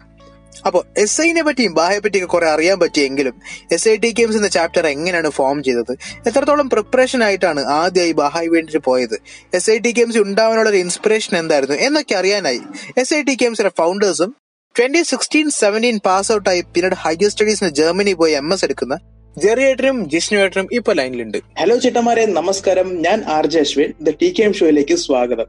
[0.66, 4.86] അപ്പൊ എസ് ഐനെ പറ്റിയും ബാഹയെ പറ്റിയൊക്കെ കുറെ അറിയാൻ പറ്റിയെങ്കിലും S I T games എന്ന chapter
[4.86, 5.92] എങ്ങനെയാണ് ഫോം ചെയ്തത്?
[6.26, 9.20] എത്രത്തോളം പ്രിപ്പറേഷൻ ആയിട്ടാണ് ആദ്യമായി ബാഹായി വേണ്ടിട്ട് പോയത്?
[9.54, 11.76] എസ് ഐ ടി ഗെയിംസ് ഉണ്ടാവാനുള്ള ഒരു ഇൻസ്പിറേഷൻ എന്തായിരുന്നു?
[11.76, 12.60] എന്നൊക്കെ അറിയാനായി.
[12.98, 14.36] എസ് ഐ ടി ഗെയിംസിന്റെ ഫൗണ്ടേഴ്സും
[14.78, 18.98] ട്വന്റി സിക്സ്റ്റീൻ സെവന്റീൻ പാസ് ഔട്ടായി പിന്നീട് ഹയർ സ്റ്റഡീസിന് ജർമ്മനി പോയി എം എസ് എടുക്കുന്ന
[19.38, 21.38] ജെറിയേട്ടനും ജിഷ്ണുവേട്ടനും ഇപ്പൊ ലൈനിലുണ്ട്.
[21.60, 23.02] ഹലോ ചേട്ടന്മാരെ നമസ്കാരം.
[23.02, 23.92] ഞാൻ R J Ashwin.
[24.02, 25.46] The T K M ഷോയിലേക്ക് സ്വാഗതം.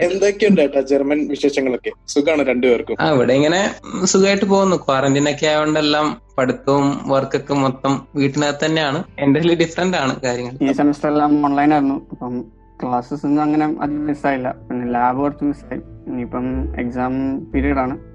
[0.00, 1.90] എന്തൊക്കെയുണ്ട് ഏട്ടാ ജർമ്മൻ വിശേഷങ്ങളൊക്കെ?
[2.08, 2.96] സുഖമാണ് രണ്ടുപേർക്കും?
[3.00, 3.60] ആ ഇവിടെ ഇങ്ങനെ
[4.04, 4.76] സുഖമായിട്ട് പോകുന്നു.
[4.76, 9.04] ക്വാറന്റൈൻ ഒക്കെ ആയതുകൊണ്ടെല്ലാം പഠിത്തവും വർക്കൊക്കെ മൊത്തം വീട്ടിനകത്ത് തന്നെയാണ്.
[9.18, 10.68] എന്റെ ഡിഫറെന്റ് ആണ് കാര്യങ്ങൾ.
[10.68, 12.06] ഈ സെമസ്റ്റർ എല്ലാം ഓൺലൈൻ ആയിരുന്നു.
[12.12, 12.44] അപ്പം
[12.82, 16.46] ക്ലാസ്സസ് ഒന്നും അങ്ങനെ അധികം മിസ്സായില്ല പിന്നെ ലാബ് കുറച്ച് മിസ്സായി ഇനിയിപ്പം
[16.80, 17.12] എക്സാം
[17.50, 18.11] പീരീഡ് ആണ്.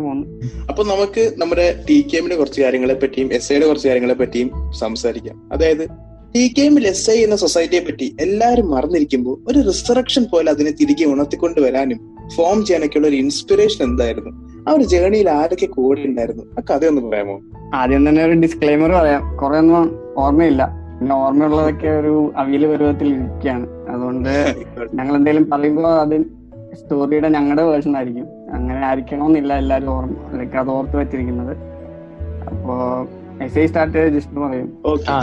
[0.00, 4.50] പോകുന്നു അപ്പൊ നമുക്ക് നമ്മുടെ ടി കെ എമ്മിന്റെ കുറച്ച് കാര്യങ്ങളെ പറ്റിയും എസ് ഐയുടെ കുറച്ച് കാര്യങ്ങളെ പറ്റിയും
[4.72, 5.48] സംസാരിക്കാം.
[5.52, 5.88] അതായത്
[6.34, 11.04] ടി കെ എമ്മിൽ എസ് ഐ എന്ന സൊസൈറ്റിയെ പറ്റി എല്ലാരും മറന്നിരിക്കുമ്പോൾ ഒരു റിസറക്ഷൻ പോലെ അതിനെ തിരികെ
[11.04, 14.30] ഉണർത്തിക്കൊണ്ട് വരാനും ഫോം ചെയ്യാനൊക്കെയുള്ള ഒരു ഇൻസ്പിറേഷൻ എന്തായിരുന്നു?
[14.68, 16.42] ആ ഒരു ജേണിയിൽ ആരൊക്കെ കൂടെ ഉണ്ടായിരുന്നു?
[16.42, 17.40] ആ കഥ ഒന്ന് പറയാമോ?
[17.74, 19.36] ആദ്യം തന്നെ ഒരു ഡിസ്ക്ലൈമർ പറയാം.
[19.36, 20.66] കുറെ ഒന്നും ഓർമ്മയില്ല.
[20.98, 23.90] പിന്നെ ഓർമ്മയുള്ളതൊക്കെ ഒരു അവിയൽ പരുവത്തിൽ ഇരിക്കുകയാണ്.
[23.90, 24.28] അതുകൊണ്ട്
[24.94, 26.41] ഞങ്ങൾ എന്തെങ്കിലും പറയുമ്പോൾ അത്
[26.74, 28.26] സ്റ്റോറിയുടെ ഞങ്ങളുടെ വേർഷൻ ആയിരിക്കും.
[28.52, 31.56] അങ്ങനെ ആയിരിക്കണമെന്നില്ല എല്ലാവരും ഓർമ്മ ലൈക്ക് അത് ഓർത്ത് വെച്ചിരിക്കുന്നത്.
[32.46, 33.08] അപ്പോ
[33.42, 34.82] എസ് ഐ സ്റ്റാർട്ട് ചെയ്ത് ജിഷ്ണു പറയും.
[34.86, 35.20] ഓക്കെ ആ,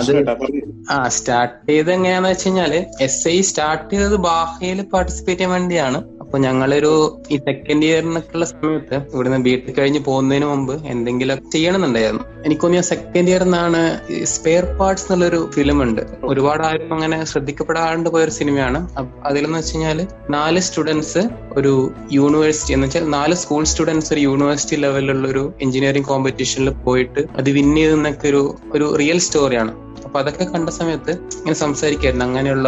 [0.91, 6.18] ആ സ്റ്റാർട്ട് ചെയ്ത് എങ്ങനെയാന്ന് വെച്ച് കഴിഞ്ഞാൽ എസ് ഐ സ്റ്റാർട്ട് ചെയ്തത് ബാഹയിൽ പാർട്ടിസിപ്പേറ്റ് ചെയ്യാൻ വേണ്ടിയാണ്.
[6.29, 6.91] അപ്പൊ ഞങ്ങളൊരു
[7.29, 13.41] ഈ സെക്കൻഡ് ഇയറിനൊക്കെയുള്ള സമയത്ത് ഇവിടുന്ന് ബിടെക് കഴിഞ്ഞ് പോകുന്നതിന് മുമ്പ് എന്തെങ്കിലും ചെയ്യണമെന്നുണ്ടായിരുന്നു എനിക്ക് തോന്നിയ സെക്കൻഡ് ഇയർ
[13.41, 13.79] എന്നാണ്
[14.23, 18.81] സ്പെയർ പാർട്സ് എന്നുള്ളൊരു ഫിലിം ഉണ്ട് ഒരുപാട് ആരും അങ്ങനെ ശ്രദ്ധിക്കപ്പെടാണ്ട് പോയൊരു സിനിമയാണ്.
[19.25, 21.23] അതിലെന്ന് വെച്ച് കഴിഞ്ഞാൽ നാല് സ്റ്റുഡൻസ്
[21.57, 21.73] ഒരു
[22.11, 27.75] യൂണിവേഴ്സിറ്റി എന്ന് വെച്ചാൽ നാല് സ്കൂൾ സ്റ്റുഡൻസ് ഒരു യൂണിവേഴ്സിറ്റി ലെവലിലുള്ള ഒരു എഞ്ചിനീയറിംഗ് കോമ്പറ്റീഷനിൽ പോയിട്ട് അത് വിൻ
[27.75, 29.73] ചെയ്തെന്നൊക്കെ ഒരു ഒരു റിയൽ സ്റ്റോറിയാണ്
[30.05, 32.25] അപ്പൊ അതൊക്കെ കണ്ട സമയത്ത് ഇങ്ങനെ സംസാരിക്കായിരുന്നു.
[32.25, 32.67] അങ്ങനെയുള്ള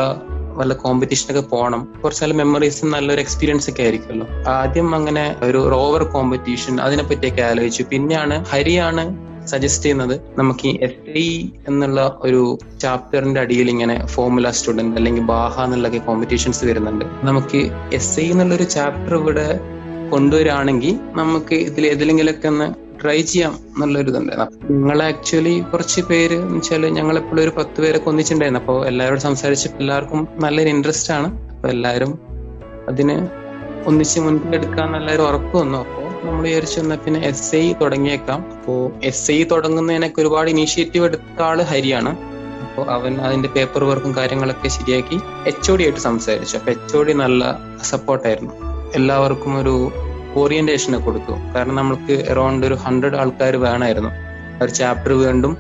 [0.56, 4.28] വല്ല കോമ്പറ്റീഷനൊക്കെ പോകണം കുറച്ച് നല്ല മെമ്മറീസും നല്ലൊരു എക്സ്പീരിയൻസ് ഒക്കെ ആയിരിക്കുമല്ലോ.
[4.48, 7.84] ആദ്യം അങ്ങനെ ഒരു റോവർ കോമ്പറ്റീഷൻ അതിനെ പറ്റിയൊക്കെ ആലോചിച്ചു.
[7.84, 14.98] പിന്നെയാണ് ഹരിയാണ് സജസ്റ്റ് ചെയ്യുന്നത് നമുക്ക് ഈ എസ് ഐ എന്നുള്ള ഒരു ചാപ്റ്ററിന്റെ അടിയിൽ ഇങ്ങനെ ഫോർമുല സ്റ്റുഡന്റ്
[14.98, 17.06] അല്ലെങ്കിൽ ബാഹ എന്നുള്ളൊക്കെ കോമ്പറ്റീഷൻസ് വരുന്നുണ്ട്.
[17.24, 19.60] നമുക്ക് എസ് ഐ എന്നുള്ള ഒരു ചാപ്റ്റർ ഇവിടെ
[20.10, 22.68] കൊണ്ടുവരാണെങ്കിൽ നമുക്ക് ഇതിൽ ഏതെങ്കിലുമൊക്കെ ഒന്ന്
[23.02, 28.10] ട്രൈ ചെയ്യാം എന്നുള്ളൊരു ഇതുണ്ടായിരുന്നു നിങ്ങൾ ആക്ച്വലി കുറച്ച് പേര് എന്ന് വെച്ചാൽ ഞങ്ങൾ എപ്പോഴും ഒരു പത്ത് പേരൊക്കെ
[28.10, 28.62] ഒന്നിച്ചിട്ടുണ്ടായിരുന്നു.
[28.64, 31.30] അപ്പോൾ എല്ലാവരോടും സംസാരിച്ചപ്പോൾ എല്ലാവർക്കും നല്ലൊരു ഇൻട്രസ്റ്റ് ആണ്.
[31.54, 32.14] അപ്പൊ എല്ലാവരും
[32.90, 33.16] അതിന്
[33.90, 35.78] ഒന്നിച്ച് മുൻപിൽ എടുക്കാൻ എല്ലാവരും ഉറപ്പ് വന്നു.
[35.78, 38.40] അപ്പോൾ നമ്മൾ വിചാരിച്ചു എന്നാൽ പിന്നെ എസ് ഐ തുടങ്ങിയേക്കാം.
[38.56, 42.12] അപ്പോൾ എസ് ഐ തുടങ്ങുന്നതിനൊക്കെ ഒരുപാട് ഇനീഷ്യേറ്റീവ് എടുത്ത ആൾ ഹരിയാണ്.
[42.66, 46.58] അപ്പോൾ അവൻ അതിന്റെ പേപ്പർ വർക്കും കാര്യങ്ങളൊക്കെ ശരിയാക്കി എച്ച് ഒ ഡി ആയിട്ട് സംസാരിച്ചു.
[46.58, 47.44] അപ്പൊ എച്ച് ഒ ഡി നല്ല
[47.92, 48.54] സപ്പോർട്ടായിരുന്നു
[48.96, 49.76] എല്ലാവർക്കും ഒരു
[50.36, 51.34] ഓറിയന്റേഷൻ കൊടുത്തു.
[51.56, 54.10] കാരണം നമ്മൾക്ക് അറൌണ്ട് ഒരു ഹൺഡ്രഡ് ആൾക്കാർ വേണമായിരുന്നു.
[54.64, 55.58] ഒരു ചാപ്റ്റർ വീണ്ടും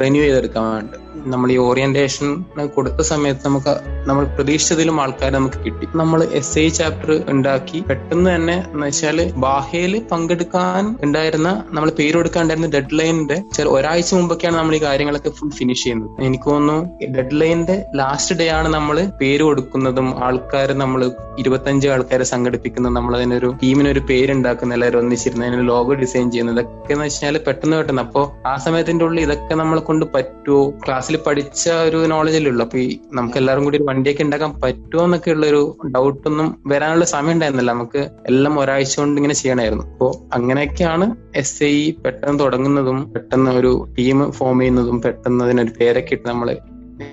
[0.00, 2.28] റിന്യൂ ചെയ്തെടുക്കാൻ വേണ്ടി നമ്മൾ ഈ ഓറിയന്റേഷൻ
[2.76, 3.72] കൊടുത്ത സമയത്ത് നമുക്ക്
[4.08, 5.86] നമ്മൾ പ്രതീക്ഷിച്ചതിലും ആൾക്കാർ നമുക്ക് കിട്ടി.
[6.00, 12.70] നമ്മൾ എസ് ഐ ചാപ്റ്റർ ഉണ്ടാക്കി പെട്ടെന്ന് തന്നെ എന്ന് വെച്ചാൽ ബാഹയിൽ പങ്കെടുക്കാൻ ഉണ്ടായിരുന്ന നമ്മൾ പേര് കൊടുക്കാണ്ടായിരുന്ന
[12.76, 16.10] ഡെഡ് ലൈനിന്റെ ചില ഒരാഴ്ച മുമ്പൊക്കെയാണ് നമ്മൾ ഈ കാര്യങ്ങളൊക്കെ ഫുൾ ഫിനിഷ് ചെയ്യുന്നത്.
[16.28, 21.00] എനിക്ക് തോന്നുന്നു ഡെഡ് ലൈനിന്റെ ലാസ്റ്റ് ഡേ ആണ് നമ്മൾ പേര് കൊടുക്കുന്നതും ആൾക്കാർ നമ്മൾ
[21.42, 27.04] ഇരുപത്തഞ്ച് ആൾക്കാരെ സംഘടിപ്പിക്കുന്നത് നമ്മൾ അതിനൊരു ടീമിനൊരു പേരുണ്ടാക്കുന്ന എല്ലാവരും ഒന്നിച്ചിരുന്ന അതിന് ലോഗോ ഡിസൈൻ ചെയ്യുന്നത് ഇതൊക്കെ എന്ന്
[27.04, 28.02] വെച്ചാൽ പെട്ടെന്ന് പെട്ടെന്ന്.
[28.06, 30.62] അപ്പോ ആ സമയത്തിന്റെ ഉള്ളിൽ ഇതൊക്കെ നമ്മളെ കൊണ്ട് പറ്റുമോ
[31.08, 32.62] ക്ലാസ്സിൽ പഠിച്ച ഒരു നോളജല്ലേ ഉള്ളൂ.
[32.64, 35.60] അപ്പൊ ഈ നമുക്ക് എല്ലാവരും കൂടി ഒരു വണ്ടിയൊക്കെ ഉണ്ടാക്കാൻ പറ്റുമോ എന്നൊക്കെ ഉള്ള ഒരു
[35.94, 37.72] ഡൗട്ട് ഒന്നും വരാനുള്ള സമയം ഉണ്ടായിരുന്നില്ല.
[37.72, 39.84] നമുക്ക് എല്ലാം ഒരാഴ്ച കൊണ്ട് ഇങ്ങനെ ചെയ്യണമായിരുന്നു.
[39.92, 46.28] അപ്പോ അങ്ങനെയൊക്കെയാണ് എസ് ഐ പെട്ടെന്ന് തുടങ്ങുന്നതും പെട്ടെന്ന് ഒരു ടീം ഫോം ചെയ്യുന്നതും പെട്ടെന്ന് അതിനൊരു പേരൊക്കെ ഇട്ട്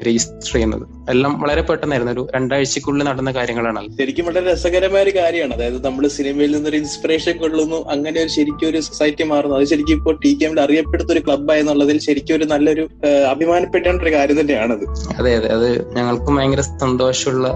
[0.05, 0.83] രജിസ്റ്റർ ചെയ്യുന്നത്.
[1.09, 2.11] എല്ലാം വളരെ പെട്ടെന്നായിരുന്നു.
[2.11, 5.53] ഒരു രണ്ടാഴ്ചക്കുള്ളിൽ നടന്ന കാര്യങ്ങളാണ് ശരിക്കും വളരെ രസകരമായ ഒരു കാര്യമാണ്.
[5.53, 9.55] അതായത് നമ്മൾ സിനിമയിൽ നിന്നൊരു ഇൻസ്പിറേഷൻ കൊള്ളുന്നു അങ്ങനെ ഒരു ശരിക്കും ഒരു സൊസൈറ്റി മാറുന്നു.
[9.55, 12.85] അത് ശരിക്കും ഇപ്പോൾ ടി കെ അറിയപ്പെടുത്ത ഒരു ക്ലബ്ബായി എന്നുള്ളതിൽ ശരിക്കും ഒരു നല്ലൊരു
[13.29, 14.83] അഭിമാനപ്പെട്ട അഭിമാനപ്പെടേണ്ട ഒരു കാര്യം തന്നെയാണത്.
[15.19, 15.47] അതെ അതെ.
[15.49, 17.47] അത് ഞങ്ങൾക്കും ഭയങ്കര സന്തോഷമുള്ള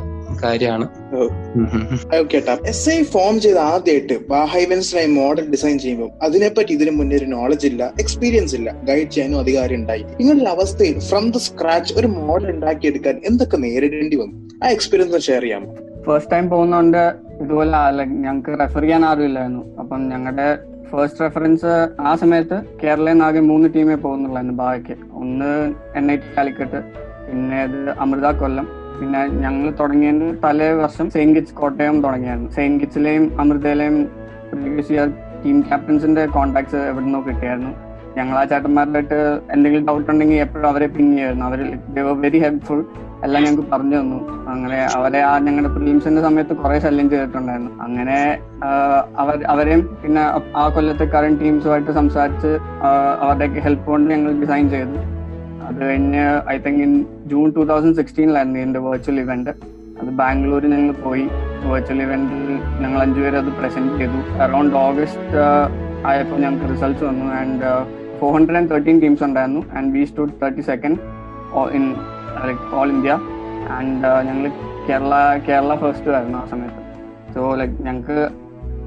[0.43, 0.86] കാര്യമാണ്.
[2.71, 7.84] എസ് ഐ ഫോം ചെയ്ത് ആദ്യമായിട്ട് ബാഹൈവൻസിനായി മോഡൽ ഡിസൈൻ ചെയ്യുമ്പോൾ അതിനെപ്പറ്റി ഇതിനു മുന്നേ ഒരു നോളജ് ഇല്ല
[8.04, 8.69] എക്സ്പീരിയൻസ് ഇല്ല.
[8.89, 14.36] ഗൈഡ് ചെയ്യാനും അധികാരം ഉണ്ടായി ഇങ്ങനെയുള്ള അവസ്ഥയിൽ ഫ്രം ദ സ്ക്രാച്ച് ഒരു മോഡൽ ഉണ്ടാക്കിയെടുക്കാൻ എന്തൊക്കെ നേരിടേണ്ടി വന്നു?
[14.63, 15.69] ആ എക്സ്പീരിയൻസ് ഷെയർ ചെയ്യാമോ?
[16.08, 17.02] ഫസ്റ്റ് ടൈം പോകുന്നോണ്ട്
[17.43, 17.78] ഇതുപോലെ
[18.23, 20.47] ഞങ്ങൾക്ക് റെഫർ ചെയ്യാൻ ആരുമില്ലായിരുന്നു അപ്പം ഞങ്ങളുടെ
[20.91, 21.71] ഫസ്റ്റ് റെഫറൻസ്
[22.02, 25.49] ആ സമയത്ത് കേരളയിൽ നിന്ന് ആകെ മൂന്ന് ടീമേ പോകുന്നുള്ളായിരുന്നു ബാക്കി ഒന്ന്
[25.95, 26.80] എൻ ഐ ടി കാലിക്കട്ട്
[27.28, 28.67] പിന്നെ ഇത് അമൃത കൊല്ലം
[29.00, 32.46] പിന്നെ ഞങ്ങൾ തുടങ്ങിയത് തലേ വർഷം സെയിൻ കിറ്റ്സ് കോട്ടയം തുടങ്ങിയാണ്.
[32.56, 33.98] സെയിൻ കിറ്റ്സിലെയും അമൃതയിലെയും
[34.54, 35.10] പ്രീവിയസ് ഇയർ
[35.44, 37.72] ടീം ക്യാപ്റ്റൻസിന്റെ കോൺടാക്ട്സ് എവിടെ നിന്നോ കിട്ടിയായിരുന്നു.
[38.18, 39.20] ഞങ്ങൾ ആ ചേട്ടന്മാരുടെ
[39.56, 41.60] എന്തെങ്കിലും ഡൗട്ട് ഉണ്ടെങ്കിൽ എപ്പോഴും അവരെ പിങ് ചെയ്യായിരുന്നു അവർ
[42.24, 42.80] വെരി ഹെൽപ്ഫുൾ
[43.26, 44.18] എല്ലാം ഞങ്ങൾക്ക് പറഞ്ഞു തന്നു.
[44.52, 47.72] അങ്ങനെ അവരെ ആ ഞങ്ങളുടെ പ്രീംസിന്റെ സമയത്ത് കുറെ ശല്യം ചെയ്തിട്ടുണ്ടായിരുന്നു.
[47.86, 48.18] അങ്ങനെ
[49.22, 50.24] അവർ അവരെയും പിന്നെ
[50.62, 52.52] ആ കൊല്ലത്തെ കറണ്ട് ടീംസുമായിട്ട് സംസാരിച്ച്
[53.24, 54.98] അവരുടെയൊക്കെ ഹെൽപ്പ് കൊണ്ട് ഞങ്ങൾ ഡിസൈൻ ചെയ്തു.
[55.70, 56.94] അത് കഴിഞ്ഞ് I think in
[57.32, 59.52] June two thousand സിക്സ്റ്റീനിലായിരുന്നു ഇതിന്റെ വെർച്വൽ ഇവന്റ്
[60.02, 61.26] അത് ബാംഗ്ലൂരിൽ ഞങ്ങൾ പോയി.
[61.72, 62.52] വെർച്വൽ ഇവന്റിൽ
[62.84, 64.20] ഞങ്ങൾ അഞ്ചുപേര് അത് പ്രസന്റ് ചെയ്തു.
[64.44, 65.42] അറൌണ്ട് ഓഗസ്റ്റ്
[66.10, 67.26] ആയപ്പോൾ ഞങ്ങൾക്ക് റിസൾട്ട്സ് വന്നു.
[67.40, 67.70] And
[68.20, 69.62] four hundred and thirteen teams ഉണ്ടായിരുന്നു.
[69.78, 71.00] And we stood thirty second
[71.78, 71.86] in
[72.48, 73.14] like all India
[73.78, 74.46] and ഞങ്ങൾ
[74.88, 75.14] കേരള
[75.48, 76.82] കേരള ഫസ്റ്റ് ആയിരുന്നു ആ സമയത്ത്.
[77.34, 78.18] സോ ലൈക് ഞങ്ങൾക്ക്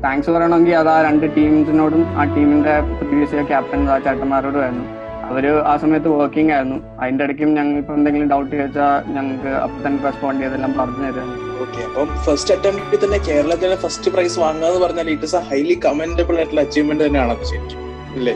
[0.05, 4.87] താങ്ക്സ് പറയണമെങ്കിൽ അത് ആ രണ്ട് ടീംസിനോടും ആ ടീമിന്റെ പ്രീവിയസ് ഇയർ ക്യാപ്റ്റൻ ആ ചേട്ടന്മാരോടും ആയിരുന്നു.
[5.27, 6.79] അവർ ആ സമയത്ത് വർക്കിംഗ് ആയിരുന്നു.
[7.01, 11.11] അതിന്റെ ഇടയ്ക്കും ഞങ്ങൾ ഇപ്പൊ എന്തെങ്കിലും ഡൗട്ട് ചോദിച്ചാൽ ഞങ്ങൾക്ക് അപ്പൊ തന്നെ റെസ്പോണ്ട് ചെയ്തെല്ലാം പറഞ്ഞു
[11.65, 15.77] ഓക്കെ അപ്പം ഫസ്റ്റ് അറ്റംപ്റ്റിൽ തന്നെ കേരളത്തിലെ ഫസ്റ്റ് പ്രൈസ് വാങ്ങുക എന്ന് പറഞ്ഞാൽ it is a highly
[15.85, 17.81] commendable ആയിട്ടുള്ള അച്ചീവ്മെന്റ് തന്നെയാണ് അത് ശരിക്കും
[18.17, 18.35] ഇല്ലേ?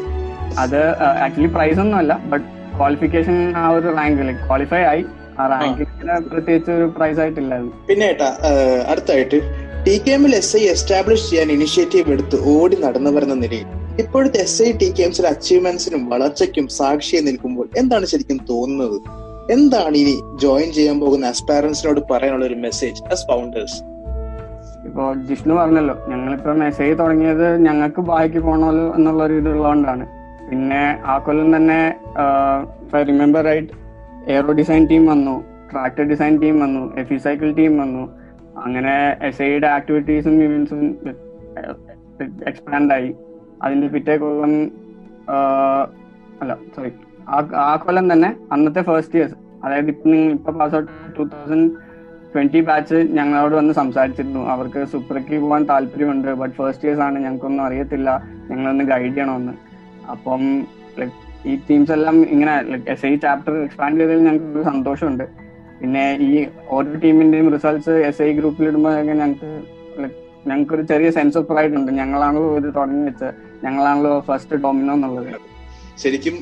[0.58, 0.78] അത്
[1.24, 2.46] ആക്ച്വലി പ്രൈസ് ഒന്നും അല്ല ബട്ട്
[2.76, 5.04] ക്വാളിഫിക്കേഷൻ ആ ഒരു റാങ്കിൽ ക്വാളിഫൈ ആയി.
[5.36, 5.86] ആ റാങ്കിൽ
[6.28, 7.54] പ്രത്യേകിച്ച് ഒരു പ്രൈസ് ആയിട്ടില്ല
[7.88, 8.28] പിന്നെ ഏട്ടാ
[8.90, 9.38] അടുത്തായിട്ട്
[9.86, 13.66] ടി കെ എമ്മിൽ എസ് ഐ എസ്റ്റാബ്ലിഷ് ചെയ്യാൻ ഇനിഷ്യേറ്റീവ് എടുത്ത് ഓടി നടന്നവരെന്ന നിലയിൽ
[14.02, 18.96] ഇപ്പോഴത്തെ എസ് ഐ ടി കെ എംസിലെ അച്ചീവ്മെന്റ്സിനും വളർച്ചയ്ക്കും സാക്ഷിയെ നിൽക്കുമ്പോൾ എന്താണ് ശരിക്കും തോന്നുന്നത്?
[19.54, 23.78] എന്താണ് ഇനി ജോയിൻ ചെയ്യാൻ പോകുന്ന അസ്പാരൻസിനോട് പറയാനുള്ള ഒരു മെസ്സേജ് ആസ് ഫൗണ്ടേഴ്സ്
[24.88, 30.04] ഇപ്പോ ജിഷ്ണു പറഞ്ഞല്ലോ ഞങ്ങളിപ്പോ മെസ്സേജ് തുടങ്ങിയത് ഞങ്ങൾക്ക് ബാക്കി പോകണമല്ലോ എന്നുള്ള ഒരു ഇതുള്ളതുകൊണ്ടാണ്
[30.48, 30.82] പിന്നെ
[31.12, 31.80] ആ കൊല്ലം തന്നെ
[33.10, 33.72] remember right
[34.32, 35.34] aero design team വന്നു
[35.70, 38.04] ട്രാക്ടർ ഡിസൈൻ ടീം വന്നു എഫി സൈക്കിൾ ടീം വന്നു.
[38.64, 38.94] അങ്ങനെ
[39.28, 40.84] എസ് ഐയുടെ ആക്ടിവിറ്റീസും ഇവന്റ്സും
[42.50, 43.10] എക്സ്പാൻഡ് ആയി.
[43.64, 44.54] അതിന്റെ പിറ്റേ കൊല്ലം
[46.42, 46.90] അല്ല സോറി
[47.66, 51.68] ആ കൊല്ലം തന്നെ അന്നത്തെ ഫസ്റ്റ് ഇയേഴ്സ് അതായത് ഇപ്പൊ നിങ്ങൾ ഇപ്പൊ pass out two thousand
[52.32, 54.40] twenty batch ഞങ്ങളോട് വന്ന് സംസാരിച്ചിരുന്നു.
[54.52, 58.10] അവർക്ക് സൂപ്പർക്ക് പോകാൻ താല്പര്യമുണ്ട് ബട്ട് ഫസ്റ്റ് ഇയേഴ്സ് ആണ് ഞങ്ങൾക്കൊന്നും അറിയത്തില്ല.
[58.50, 59.54] ഞങ്ങളൊന്ന് ഗൈഡ് ചെയ്യണമെന്ന്
[60.14, 60.42] അപ്പം
[61.50, 62.52] ഈ ടീംസ് എല്ലാം ഇങ്ങനെ
[62.92, 65.24] എസ് ഐ ചാപ്റ്റർ എക്സ്പാൻഡ് ചെയ്തതിൽ ഞങ്ങൾക്ക് ഒരു സന്തോഷമുണ്ട്.
[65.80, 66.30] പിന്നെ ഈ
[66.74, 69.50] ഓരോ ടീമിന്റെയും റിസൾട്ട്സ് എസ് ഐ ഗ്രൂപ്പിൽ ഇടുമ്പോൾ ഞങ്ങൾക്ക്
[70.48, 71.92] ലൈക് ഞങ്ങൾക്ക് ഒരു ചെറിയ സെൻസ് ഓഫ് പ്രൈഡ് ഉണ്ട്.
[71.92, 73.34] ഞങ്ങളാണല്ലോ ഇത് തുടങ്ങി വെച്ചത്.
[73.64, 75.30] ഞങ്ങളാണല്ലോ ഫസ്റ്റ് ഡോമിനോ എന്നുള്ളത്.
[76.02, 76.34] ശരിക്കും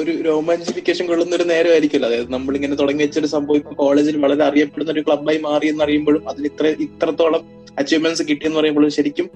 [0.00, 2.08] ഒരു രോമാഞ്ചിഫിക്കേഷൻ കൊള്ളുന്ന ഒരു നേരമായിരിക്കുമല്ലോ.
[2.10, 6.46] അതായത് നമ്മളിങ്ങനെ തുടങ്ങി വെച്ചൊരു സംഭവം ഇപ്പൊ കോളേജിൽ വളരെ അറിയപ്പെടുന്ന ഒരു ക്ലബായി മാറി എന്ന് അറിയുമ്പോഴും അതിന്
[6.52, 7.42] ഇത്ര ഇത്രത്തോളം
[7.78, 9.26] അച്ചീവ്മെന്റ്സ് കിട്ടിയെന്ന് പറയുമ്പോഴും ശരിക്കും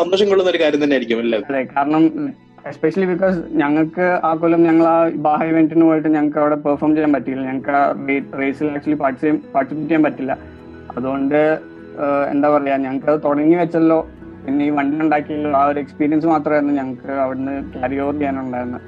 [0.00, 2.04] സന്തോഷം കൊള്ളുന്ന ഒരു കാര്യം തന്നെ ആയിരിക്കും അല്ലേ കാരണം
[2.70, 7.44] എസ്പെഷ്യലി ബിക്കോസ് ഞങ്ങൾക്ക് ആ കൊല്ലം ഞങ്ങൾ ആ ബാഹ ഇവന്റിന് പോയിട്ട് ഞങ്ങൾക്ക് അവിടെ പെർഫോം ചെയ്യാൻ പറ്റിയില്ല.
[7.48, 7.82] ഞങ്ങൾക്ക് ആ
[8.42, 10.32] റേസിൽ ആക്ച്വലി പാർട്ടിസിപ്പേറ്റ് ചെയ്യാൻ പറ്റില്ല.
[10.96, 11.40] അതുകൊണ്ട്
[12.30, 14.10] എന്താ പറയാ ഞങ്ങൾക്ക് അത് തുടങ്ങി വെച്ചല്ലോ.
[14.46, 15.50] പിന്നെ ഈ വണ്ടി ഉണ്ടാക്കിയല്ലോ.
[15.50, 18.80] ആ ഒരു എക്സ്പീരിയൻസ് മാത്രമായിരുന്നു ഞങ്ങൾക്ക് അവിടുന്ന് ക്യാരി ഓവർ ചെയ്യാനുണ്ടായിരുന്നത്.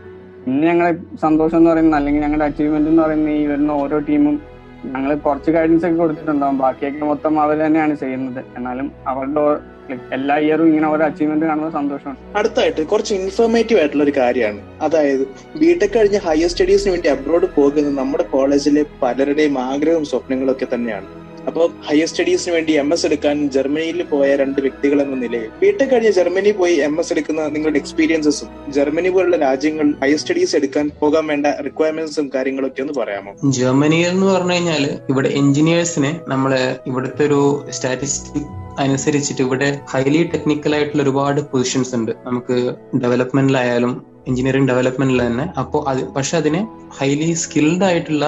[0.44, 4.42] പിന്നെ ഞങ്ങളെ സന്തോഷം എന്ന് പറയുന്നത് അല്ലെങ്കിൽ ഞങ്ങളുടെ അച്ചീവ്മെന്റ് എന്ന് പറയുന്നത് ഈ വരുന്ന ഓരോ ടീമും
[4.84, 6.58] ഞങ്ങൾ കുറച്ച് ഗൈഡൻസ് ഒക്കെ കൊടുത്തിട്ടുണ്ടാവും.
[6.58, 8.44] ബാക്കിയൊക്കെ മൊത്തം അവർ തന്നെയാണ് ചെയ്യുന്നത്.
[8.56, 9.76] എന്നാലും അവരുടെ
[10.12, 12.16] എല്ലാ ഇയറും ഇങ്ങനെ ഓരോ അച്ചീവ്മെന്റ് കാണുമ്പോൾ സന്തോഷമാണ്.
[12.36, 14.60] അടുത്തായിട്ട് കുറച്ച് ഇൻഫോർമേറ്റീവ് ആയിട്ടുള്ള ഒരു കാര്യമാണ്.
[14.82, 15.26] അതായത്
[15.58, 21.25] ബിടെക് കഴിഞ്ഞ് ഹയർ സ്റ്റഡീസിന് വേണ്ടി അബ്രോഡ് പോകുന്നത് നമ്മുടെ കോളേജിലെ പലരുടെയും ആഗ്രഹവും സ്വപ്നങ്ങളും ഒക്കെ തന്നെയാണ്.
[21.46, 26.12] അപ്പോൾ ഹയർ സ്റ്റഡീസിന് വേണ്ടി എം എസ് എടുക്കാൻ ജർമ്മനിയിൽ പോയ രണ്ട് വ്യക്തികൾ എന്ന നിലയിൽ ബിടെക് കഴിഞ്ഞ്
[26.12, 31.46] ജർമ്മനി പോയി എം എസ് എടുക്കുന്ന നിങ്ങളുടെ എക്സ്പീരിയൻസസും ജർമ്മനി പോലുള്ള രാജ്യങ്ങൾ ഹയർ സ്റ്റഡീസ് എടുക്കാൻ പോകാൻ വേണ്ട
[31.66, 33.32] റിക്വയർമെന്റ്സും കാര്യങ്ങളൊക്കെ ഒന്ന് പറയാമോ?
[33.58, 36.52] ജർമ്മനി എന്ന് പറഞ്ഞു കഴിഞ്ഞാൽ ഇവിടെ എഞ്ചിനീയേഴ്സിനെ നമ്മൾ
[36.86, 42.12] ഇവിടുത്തെ ഒരു സ്റ്റാറ്റിസ്റ്റിക് അനുസരിച്ചിട്ട് ഇവിടെ ഹൈലി ടെക്നിക്കൽ ആയിട്ടുള്ള ഒരുപാട് പൊസിഷൻസ് ഉണ്ട്.
[42.26, 42.56] നമുക്ക്
[43.04, 43.92] ഡെവലപ്മെന്റിലായാലും
[44.28, 45.44] എഞ്ചിനീയറിംഗ് ഡെവലപ്മെന്റിൽ തന്നെ.
[45.58, 46.60] അപ്പോൾ അത് പക്ഷെ അതിന്
[46.98, 48.26] ഹൈലി സ്കിൽഡ് ആയിട്ടുള്ള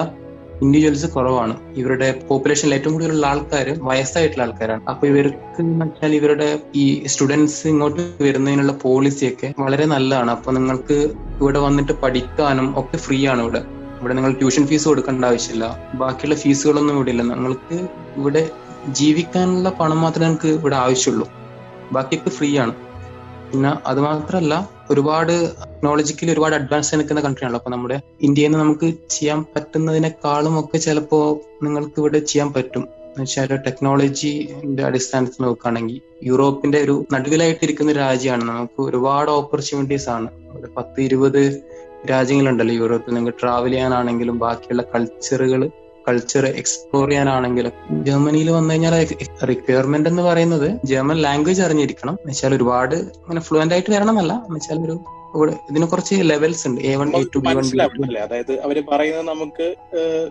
[0.61, 1.53] ഇൻഡിവിജ്വൽസ് കുറവാണ്.
[1.75, 4.81] ഇവരുടെ പോപ്പുലേഷനിൽ ഏറ്റവും കൂടുതലുള്ള ആൾക്കാർ വയസ്സായിട്ടുള്ള ആൾക്കാരാണ്.
[4.89, 10.31] അപ്പൊ ഇവർക്ക് വെച്ചാൽ ഇവരുടെ ഈ സ്റ്റുഡൻസ് ഇങ്ങോട്ട് വരുന്നതിനുള്ള പോളിസിയൊക്കെ വളരെ നല്ലതാണ്.
[10.31, 10.97] അപ്പൊ നിങ്ങൾക്ക്
[11.41, 13.61] ഇവിടെ വന്നിട്ട് പഠിക്കാനും ഒക്കെ ഫ്രീ ആണ് ഇവിടെ.
[13.99, 15.65] ഇവിടെ നിങ്ങൾ ട്യൂഷൻ ഫീസ് കൊടുക്കേണ്ട ആവശ്യമില്ല.
[15.93, 17.23] ബാക്കിയുള്ള ഫീസുകളൊന്നും ഇവിടെ ഇല്ല.
[17.23, 17.77] നിങ്ങൾക്ക്
[18.17, 18.51] ഇവിടെ
[18.99, 21.27] ജീവിക്കാനുള്ള പണം മാത്രമേ നിങ്ങൾക്ക് ഇവിടെ ആവശ്യമുള്ളൂ.
[21.93, 22.73] ബാക്കിയൊക്കെ ഫ്രീ ആണ്.
[23.51, 25.33] പിന്നെ അത് മാത്രമല്ല ഒരുപാട്
[25.79, 31.99] ടെക്നോളജിക്കലി ഒരുപാട് അഡ്വാൻസ് നിൽക്കുന്ന കൺട്രിയാണല്ലോ അപ്പൊ നമ്മുടെ ഇന്ത്യയിൽ നിന്ന് നമുക്ക് ചെയ്യാൻ പറ്റുന്നതിനേക്കാളും ഒക്കെ ചിലപ്പോ നിങ്ങൾക്ക്
[31.99, 32.79] ഇവിടെ ചെയ്യാൻ പറ്റും.
[32.79, 38.43] എന്നുവെച്ചാൽ ടെക്നോളജിന്റെ അടിസ്ഥാനത്തിൽ നോക്കുകയാണെങ്കിൽ യൂറോപ്പിന്റെ ഒരു നടുവിലായിട്ടിരിക്കുന്ന രാജ്യമാണ്.
[38.43, 40.29] നമുക്ക് ഒരുപാട് ഓപ്പർച്യൂണിറ്റീസ് ആണ്.
[40.51, 41.61] ഒരു പത്ത് ഇരുപത്
[42.09, 43.13] രാജ്യങ്ങളുണ്ടല്ലോ യൂറോപ്പിൽ.
[43.13, 45.69] നിങ്ങൾക്ക് ട്രാവൽ ചെയ്യാനാണെങ്കിലും ബാക്കിയുള്ള കൾച്ചറുകൾ
[46.09, 48.05] കൾച്ചർ എക്സ്പ്ലോർ ചെയ്യാനാണെങ്കിലും.
[48.05, 49.07] ജർമ്മനിയിൽ വന്നു കഴിഞ്ഞാൽ
[49.45, 52.13] റിക്വയർമെന്റ് എന്ന് പറയുന്നത് ജർമ്മൻ ലാംഗ്വേജ് അറിഞ്ഞിരിക്കണം.
[52.13, 54.33] എന്ന് വെച്ചാൽ ഒരുപാട് അങ്ങനെ ഫ്ലുവന്റ് ആയിട്ട് വരണമെന്നല്ല.
[54.33, 54.99] എന്ന് വെച്ചാൽ ഒരു
[55.35, 56.81] ഇവിടെ ഇതിന് കുറച്ച് ലെവൽസ് ഉണ്ട്.
[56.81, 57.65] A one A two B one
[58.21, 59.75] അതായത് അവർ പറയുന്നത് നമുക്ക്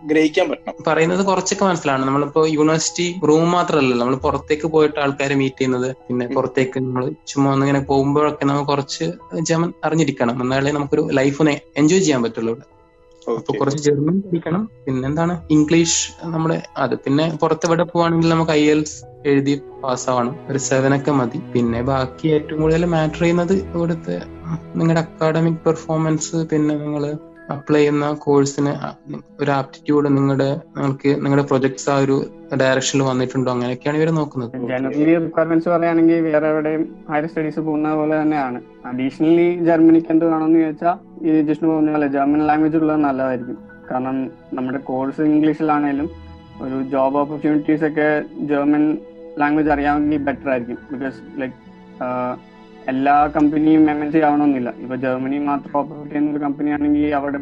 [0.04, 0.74] ഗ്രഹിക്കാൻ പറ്റണം.
[0.86, 2.06] പറയുന്നത് കുറച്ചൊക്കെ മനസ്സിലാണ്.
[2.06, 5.96] നമ്മളിപ്പോ യൂണിവേഴ്സിറ്റി റൂം മാത്രമല്ല നമ്മൾ പുറത്തേക്ക് പോയിട്ട് ആൾക്കാരെ മീറ്റ് ചെയ്യുന്നത്.
[6.08, 9.06] പിന്നെ പുറത്തേക്ക് നമ്മൾ ചുമ്മാ ഒന്നിങ്ങനെ പോകുമ്പോഴൊക്കെ നമ്മൾ കുറച്ച്
[9.40, 10.42] ജർമ്മൻ അറിഞ്ഞിരിക്കണം.
[10.42, 12.66] എന്നാലേ നമുക്കൊരു ലൈഫിനെ എൻജോയ് ചെയ്യാൻ പറ്റുള്ളൂ ഇവിടെ.
[13.32, 14.70] അപ്പൊ കുറച്ച് ജർമ്മൻ പഠിക്കണം.
[14.86, 15.34] പിന്നെന്താണ്?
[15.50, 16.94] ഇംഗ്ലീഷ് നമ്മുടെ അത്.
[16.98, 20.36] പിന്നെ പുറത്തെവിടെ പോവാണെങ്കിൽ നമുക്ക് ഐ എൽസ് എഴുതി പാസ്സാവണം.
[20.48, 21.38] ഒരു സെവൻ ഒക്കെ മതി.
[21.52, 24.20] പിന്നെ ബാക്കി ഏറ്റവും കൂടുതൽ മാറ്റർ ചെയ്യുന്നത് ഇവിടുത്തെ
[24.76, 27.16] നിങ്ങളുടെ അക്കാഡമിക് പെർഫോമൻസ് പിന്നെ നിങ്ങൾ
[27.50, 28.72] അപ്ലൈ ചെയ്യുന്ന കോഴ്സിന്
[29.40, 32.24] ഒരു ആപ്റ്റിറ്റ്യൂഡ് നിങ്ങളുടെ നിങ്ങൾക്ക് നിങ്ങളുടെ പ്രൊജക്ട്സ് ആ ഒരു
[32.60, 33.50] ഡയറക്ഷനിൽ വന്നിട്ടുണ്ടോ?
[33.50, 34.52] അങ്ങനെയൊക്കെയാണ് ഇവർ നോക്കുന്നത്.
[34.68, 38.60] ജനറലി റിക്വയർമെന്റ്സ് പറയുകയാണെങ്കിൽ വേറെ എവിടെയും ഹയർ സ്റ്റഡീസ് പോകുന്ന പോലെ തന്നെയാണ്.
[38.84, 43.58] അഡീഷണലി ജർമ്മനിക്ക് എന്ത് വേണമെന്ന് ചോദിച്ചാൽ ഈ പറഞ്ഞ പോലെ ജർമ്മൻ ലാംഗ്വേജ് ഉള്ളത് നല്ലതായിരിക്കും.
[43.90, 46.27] കാരണം നമ്മുടെ കോഴ്സ് ഇംഗ്ലീഷിലാണേലും
[46.64, 48.08] ഒരു ജോബ് ഓപ്പർച്യൂണിറ്റീസ് ഒക്കെ
[48.50, 48.84] ജർമ്മൻ
[49.40, 50.78] ലാംഗ്വേജ് അറിയാമെങ്കിൽ ബെറ്റർ ആയിരിക്കും.
[50.92, 51.56] ബിക്കോസ് ലൈക്ക്
[52.92, 57.38] എല്ലാ കമ്പനിയും എം എൻ സി ആവണമെന്നില്ല ഇപ്പൊ ജർമ്മനി മാത്രം ഓപ്പറേറ്റ് ചെയ്യുന്ന ഒരു കമ്പനി ആണെങ്കിൽ അവിടെ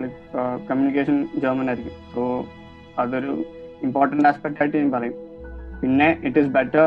[0.00, 0.20] ലൈക്ക്
[0.68, 1.96] കമ്മ്യൂണിക്കേഷൻ ജർമ്മൻ ആയിരിക്കും.
[2.12, 2.22] സോ
[3.02, 3.32] അതൊരു
[3.86, 5.16] ഇമ്പോർട്ടന്റ് ആസ്പെക്ട് ആയിട്ട് ഞാൻ പറയും.
[5.82, 6.86] പിന്നെ ഇറ്റ് ഈസ് ബെറ്റർ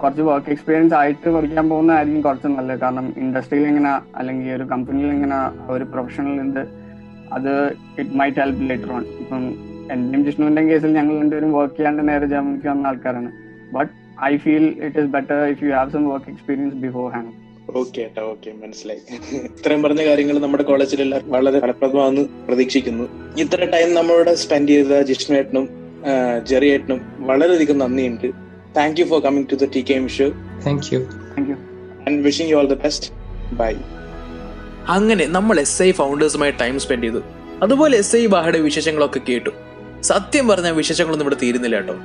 [0.00, 2.80] കുറച്ച് വർക്ക് എക്സ്പീരിയൻസ് ആയിട്ട് പഠിക്കാൻ പോകുന്നതായിരിക്കും കുറച്ച് നല്ലത്.
[2.84, 5.40] കാരണം ഇൻഡസ്ട്രിയിൽ എങ്ങനെ അല്ലെങ്കിൽ ഒരു കമ്പനിയിൽ എങ്ങനെ
[5.74, 6.62] ഒരു പ്രൊഫഷണൽ ഉണ്ട്
[7.36, 7.52] അത്
[8.00, 9.42] it might help later on ഇപ്പം
[9.94, 13.30] എന്റെയും ജിഷ്ണുവിന്റെ കേസിൽ ഞങ്ങൾ രണ്ടുപേരും വർക്ക് ചെയ്യാണ്ട് നേരെ ജർമ്മനിക്ക് വന്ന ആൾക്കാരാണ്.
[13.76, 13.92] But
[14.30, 16.76] I feel it is better if you have some work experience
[17.16, 17.34] beforehand
[17.80, 19.00] okay ഏട്ടാ ഓക്കെ മനസ്സിലായി.
[19.48, 23.04] ഇത്രയും പറഞ്ഞ കാര്യങ്ങൾ നമ്മുടെ കോളേജിലെല്ലാം വളരെ ഫലപ്രദമാണെന്ന് പ്രതീക്ഷിക്കുന്നു.
[23.44, 25.66] ഇത്ര ടൈം നമ്മളോട് സ്പെൻഡ് ചെയ്ത ജിഷ്ണുവേട്ടനും
[26.50, 28.28] ജെറിയേട്ടനും വളരെയധികം നന്ദിയുണ്ട്.
[28.78, 30.28] Thank you for coming to the T K M show
[30.66, 31.00] thank you
[31.34, 31.56] thank you
[32.06, 33.08] and wishing you all the best
[33.60, 33.72] bye
[34.96, 37.20] അങ്ങനെ നമ്മൾ എസ് ഐ ഫൗണ്ടേഴ്സുമായി ടൈം സ്പെൻഡ് ചെയ്തു.
[37.64, 39.52] അതുപോലെ എസ് ഐ ബാഹയുടെ വിശേഷങ്ങളൊക്കെ കേട്ടു.
[40.02, 41.96] സത്യം പറഞ്ഞ വിശേഷങ്ങളൊന്നും ഇവിടെ തീരുന്നില്ല കേട്ടോ.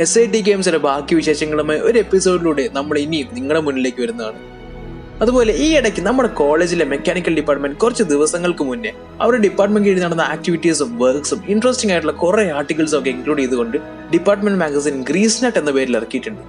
[0.00, 4.58] എസ് ഐ ടി ഗെയിംസിന്റെ ബാക്കി വിശേഷങ്ങളുമായി ഒരു എപ്പിസോഡിലൂടെ നമ്മൾ ഇനിയും നിങ്ങളുടെ മുന്നിലേക്ക് വരുന്നതാണ്.
[5.22, 10.98] അതുപോലെ ഈ ഇടയ്ക്ക് നമ്മുടെ കോളേജിലെ മെക്കാനിക്കൽ ഡിപ്പാർട്ട്മെന്റ് കുറച്ച് ദിവസങ്ങൾക്ക് മുന്നേ അവരുടെ ഡിപ്പാർട്ട്മെന്റ് കീഴിൽ നടന്ന ആക്ടിവിറ്റീസും
[10.98, 13.78] വർക്ക്സും ഇൻട്രസ്റ്റിംഗ് ആയിട്ടുള്ള കുറെ ആർട്ടിക്കിൾസും ഒക്കെ ഇൻക്ലൂഡ് ചെയ്തുകൊണ്ട്
[14.12, 16.42] ഡിപ്പാർട്ട്മെന്റ് മാഗസിൻ ഗ്രീസ് നട്ട് എന്ന പേരിൽ ഇറക്കിയിട്ടുണ്ട്.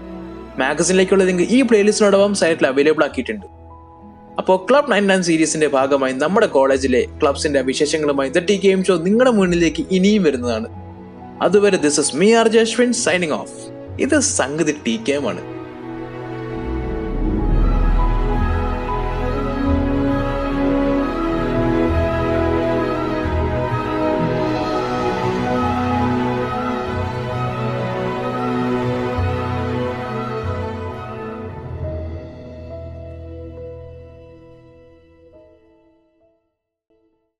[0.60, 3.46] മാഗസിനിലേക്കുള്ള ലിങ്ക് ഈ പ്ലേലിസ്റ്റിനോടൊപ്പം സൈറ്റിൽ അവൈലബിൾ ആക്കിയിട്ടുണ്ട്.
[4.38, 9.32] അപ്പോൾ ക്ലബ് നയൻ നയൻ സീരീസിന്റെ ഭാഗമായി നമ്മുടെ കോളേജിലെ ക്ലബ്സിന്റെ വിശേഷങ്ങളുമായി ദ ടി ഗെയിം ഷോ നിങ്ങളുടെ
[9.32, 10.89] മുന്നിലേക്ക് ഇനിയും വരുന്നതാണ്.
[11.42, 13.56] അതുവരെ ദിസ് ഇസ് മീ ആർ ജശ്വിൻ സൈനിങ് ഓഫ്
[14.02, 15.59] ഇത് സംഗതി ടി ആണ്.